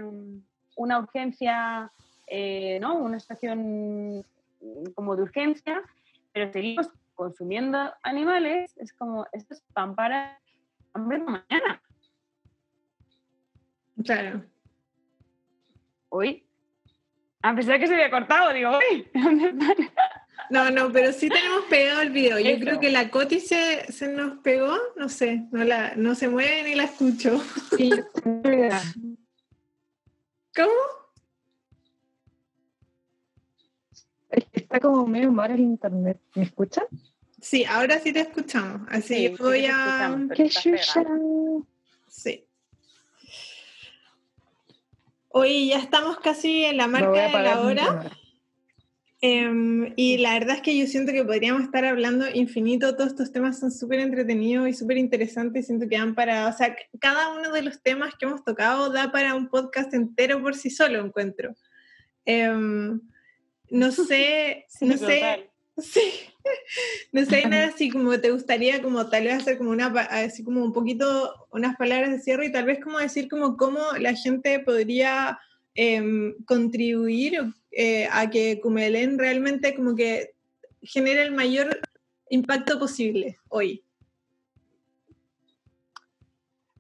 [0.76, 1.92] una urgencia
[2.28, 2.96] eh, ¿no?
[2.98, 4.26] una estación
[4.94, 5.82] como de urgencia,
[6.34, 10.40] pero seguimos consumiendo animales, es como, esto es pan para
[10.94, 11.82] hambre mañana.
[14.04, 14.44] Claro.
[16.10, 16.46] Hoy.
[17.42, 19.08] A pesar que se había cortado, digo, uy,
[20.50, 22.40] No, no, pero sí tenemos pegado el video.
[22.40, 26.30] Yo creo que la Coti se, se, nos pegó, no sé, no, la, no se
[26.30, 27.42] mueve ni la escucho.
[30.56, 31.05] ¿Cómo?
[34.30, 36.20] Está como medio mal el internet.
[36.36, 36.86] ¿Me escuchan?
[37.40, 38.88] Sí, ahora sí te escuchamos.
[38.90, 40.18] Así voy a.
[40.36, 40.50] ¡Qué
[42.08, 42.46] Sí.
[45.30, 48.12] Hoy ya estamos casi en la marca de la hora.
[49.22, 52.96] Em, y la verdad es que yo siento que podríamos estar hablando infinito.
[52.96, 55.68] Todos estos temas son súper entretenidos y súper interesantes.
[55.68, 56.48] Siento que dan para.
[56.48, 60.42] O sea, cada uno de los temas que hemos tocado da para un podcast entero
[60.42, 61.54] por sí solo, encuentro.
[62.26, 63.02] Um,
[63.76, 66.02] no sé, no sé, sí,
[67.12, 70.64] no sé nada así como te gustaría como tal vez hacer como una, así como
[70.64, 74.60] un poquito unas palabras de cierre y tal vez como decir como cómo la gente
[74.60, 75.38] podría
[75.76, 80.34] em, contribuir eh, a que Kumelen realmente como que
[80.82, 81.82] genere el mayor
[82.30, 83.84] impacto posible hoy.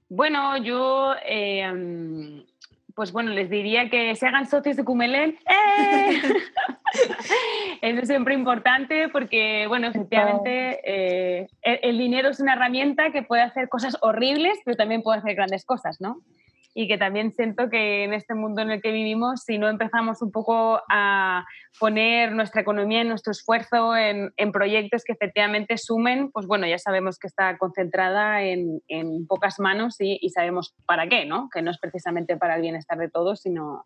[0.07, 2.45] Bueno, yo em,
[2.95, 5.37] pues bueno, les diría que se hagan socios de Cumelén.
[5.47, 6.21] ¡Eh!
[7.81, 13.41] Eso es siempre importante porque, bueno, efectivamente, eh, el, dinero es una herramienta que puede
[13.41, 16.21] hacer cosas horribles, pero también puede hacer grandes cosas, ¿no?
[16.77, 20.21] Y que también siento que en este mundo en el que vivimos, si no empezamos
[20.21, 21.45] un poco a
[21.79, 26.77] poner nuestra economía y nuestro esfuerzo en, en proyectos que efectivamente sumen, pues bueno, ya
[26.77, 31.47] sabemos que está concentrada en, en pocas manos y, y, sabemos para qué, ¿no?
[31.49, 33.85] Que no es precisamente para el bienestar de todos, sino,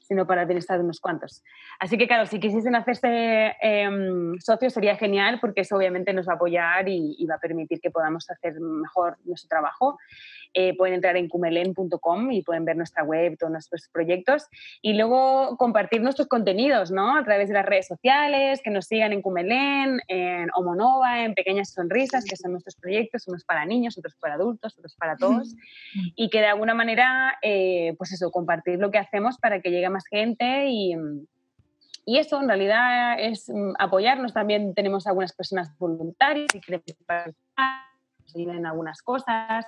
[0.00, 1.44] sino para el bienestar de unos cuantos.
[1.78, 3.90] Así que claro, si quisiesen hacerse eh,
[4.38, 7.78] socios sería genial porque eso obviamente nos va a apoyar y, y va a permitir
[7.80, 9.98] que podamos hacer mejor nuestro trabajo
[10.54, 14.46] eh, pueden entrar en cumelen.com y pueden ver nuestra web, todos nuestros proyectos
[14.80, 17.16] y luego compartir nuestros contenidos, ¿no?
[17.16, 21.70] A través de las redes sociales, que nos sigan en Cumelen, en Homonova, en Pequeñas
[21.70, 25.54] Sonrisas, que son nuestros proyectos, unos para niños, otros para adultos, otros para todos,
[26.16, 29.88] y que de alguna manera, eh, pues eso, compartir lo que hacemos para que llegue
[29.88, 30.94] más gente y,
[32.04, 34.32] y eso en realidad es mm, apoyarnos.
[34.32, 37.32] También tenemos algunas personas voluntarias y quieren participar,
[38.34, 39.66] en algunas cosas.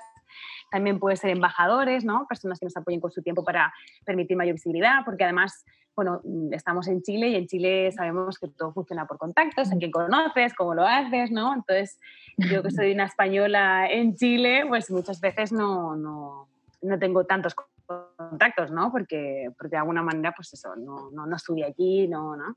[0.70, 2.26] También puede ser embajadores, ¿no?
[2.28, 3.72] Personas que nos apoyen con su tiempo para
[4.04, 5.64] permitir mayor visibilidad, porque además,
[5.94, 6.20] bueno,
[6.52, 10.54] estamos en Chile y en Chile sabemos que todo funciona por contactos, a quién conoces,
[10.54, 11.54] cómo lo haces, ¿no?
[11.54, 11.98] Entonces,
[12.36, 16.48] yo que soy una española en Chile, pues muchas veces no, no,
[16.82, 17.54] no tengo tantos
[17.86, 18.90] contactos, ¿no?
[18.90, 22.54] Porque, porque de alguna manera, pues eso, no, no, no estudié aquí, no, ¿no?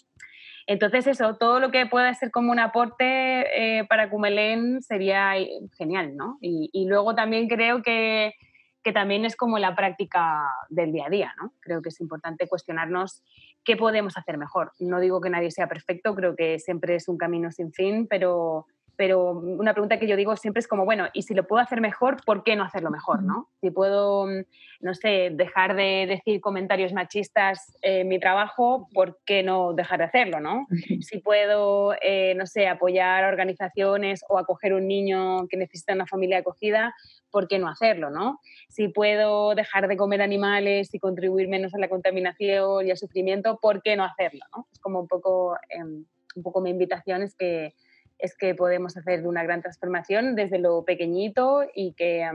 [0.68, 5.34] Entonces eso, todo lo que pueda ser como un aporte eh, para Cumelén sería
[5.78, 6.38] genial, ¿no?
[6.41, 8.34] Y, y luego también creo que,
[8.84, 11.53] que, también es como la práctica del día a día, ¿no?
[11.61, 13.24] Creo que es importante cuestionarnos
[13.63, 14.74] qué podemos hacer mejor.
[14.80, 18.65] No digo que nadie sea perfecto, creo que siempre es un camino sin fin, pero
[18.98, 21.82] pero una pregunta que yo digo siempre es como, bueno, y si lo puedo hacer
[21.82, 23.22] mejor, ¿por qué no hacerlo mejor?
[23.22, 23.48] ¿no?
[23.62, 24.41] Si puedo, mm,
[24.82, 30.06] no sé, dejar de decir comentarios machistas en mi trabajo, ¿por qué no dejar de
[30.06, 30.39] hacerlo?
[30.39, 30.68] ¿no?
[31.02, 36.39] Si puedo, eh, no sé, apoyar organizaciones o acoger un niño que necesita una familia
[36.39, 36.95] acogida,
[37.30, 38.10] ¿por qué no hacerlo?
[38.10, 38.39] ¿no?
[38.68, 43.60] Si puedo dejar de comer animales y contribuir menos a la contaminación y al sufrimiento,
[43.62, 44.41] ¿por qué no hacerlo?
[44.56, 44.68] ¿no?
[44.72, 47.76] Es como un poco, em, un poco mi invitación es que
[48.20, 52.28] es que podemos hacer una gran transformación desde lo pequeñito y que,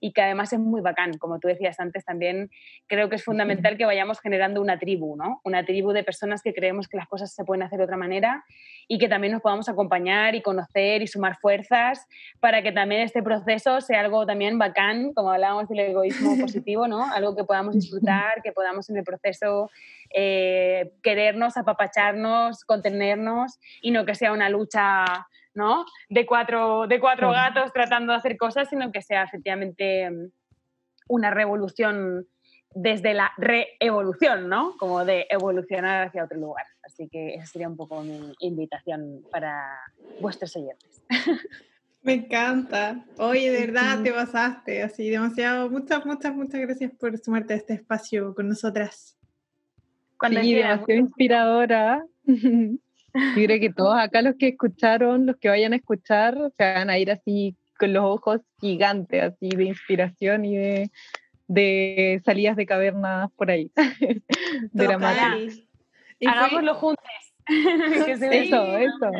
[0.00, 1.18] y que además es muy bacán.
[1.18, 2.50] Como tú decías antes, también
[2.86, 5.40] creo que es fundamental que vayamos generando una tribu, ¿no?
[5.44, 8.44] Una tribu de personas que creemos que las cosas se pueden hacer de otra manera
[8.88, 12.06] y que también nos podamos acompañar y conocer y sumar fuerzas
[12.40, 17.04] para que también este proceso sea algo también bacán, como hablábamos del egoísmo positivo, ¿no?
[17.12, 19.70] Algo que podamos disfrutar, que podamos en el proceso
[20.14, 25.04] eh, querernos, apapacharnos, contenernos y no que sea una lucha
[25.54, 25.84] ¿no?
[26.08, 30.30] de, cuatro, de cuatro gatos tratando de hacer cosas, sino que sea efectivamente mm,
[31.08, 32.26] una revolución
[32.72, 34.76] desde la reevolución, ¿no?
[34.78, 36.66] Como de evolucionar hacia otro lugar.
[36.82, 39.66] Así que esa sería un poco mi invitación para
[40.20, 41.02] vuestros oyentes.
[42.02, 43.04] Me encanta.
[43.18, 45.68] Oye, de verdad te pasaste así demasiado.
[45.68, 49.19] Muchas, muchas, muchas gracias por sumarte a este espacio con nosotras.
[50.20, 52.04] Cuando sí, demasiado inspiradora.
[52.24, 56.90] Yo creo que todos acá los que escucharon, los que vayan a escuchar, se van
[56.90, 60.90] a ir así con los ojos gigantes, así de inspiración y de,
[61.48, 63.72] de salidas de cavernas por ahí.
[64.72, 65.48] de la
[66.26, 67.04] Hagámoslo juntos.
[67.46, 69.10] eso, eso.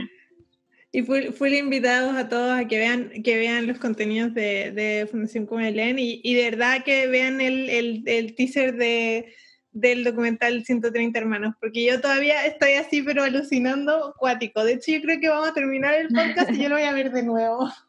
[0.92, 5.46] Y fui, invitados a todos a que vean, que vean los contenidos de, de Fundación
[5.46, 9.34] Comelén y, y de verdad que vean el, el, el teaser de,
[9.72, 14.64] del documental 130 hermanos, porque yo todavía estoy así, pero alucinando, cuático.
[14.64, 16.92] De hecho, yo creo que vamos a terminar el podcast y yo lo voy a
[16.92, 17.68] ver de nuevo.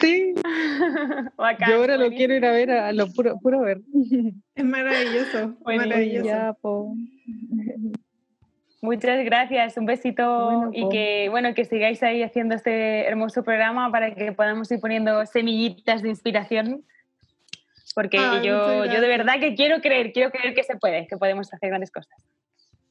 [0.00, 0.32] Sí,
[1.68, 3.82] yo ahora lo quiero ir a ver, a lo puro, puro ver.
[4.54, 6.94] Es maravilloso, maravilloso.
[8.82, 14.14] Muchas gracias, un besito y que bueno que sigáis ahí haciendo este hermoso programa para
[14.14, 16.82] que podamos ir poniendo semillitas de inspiración
[17.94, 21.52] porque yo, yo de verdad que quiero creer, quiero creer que se puede, que podemos
[21.52, 22.14] hacer grandes cosas.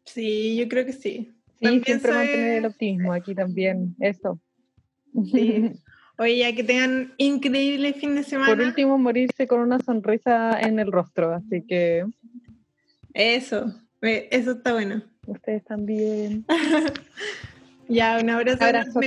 [0.06, 1.32] Sí, yo creo que sí.
[1.62, 4.40] Sí, siempre mantener el optimismo aquí también, eso.
[5.32, 5.72] Sí.
[6.18, 8.54] Oye, ya que tengan increíble fin de semana.
[8.54, 12.06] Por último, morirse con una sonrisa en el rostro, así que...
[13.14, 15.02] Eso, eso está bueno.
[15.26, 16.46] Ustedes también.
[17.88, 18.64] ya, un abrazo.
[18.64, 19.00] Abrazo.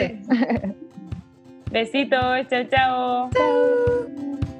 [1.71, 3.31] Besitos, chao, chao.
[3.33, 4.52] Chao.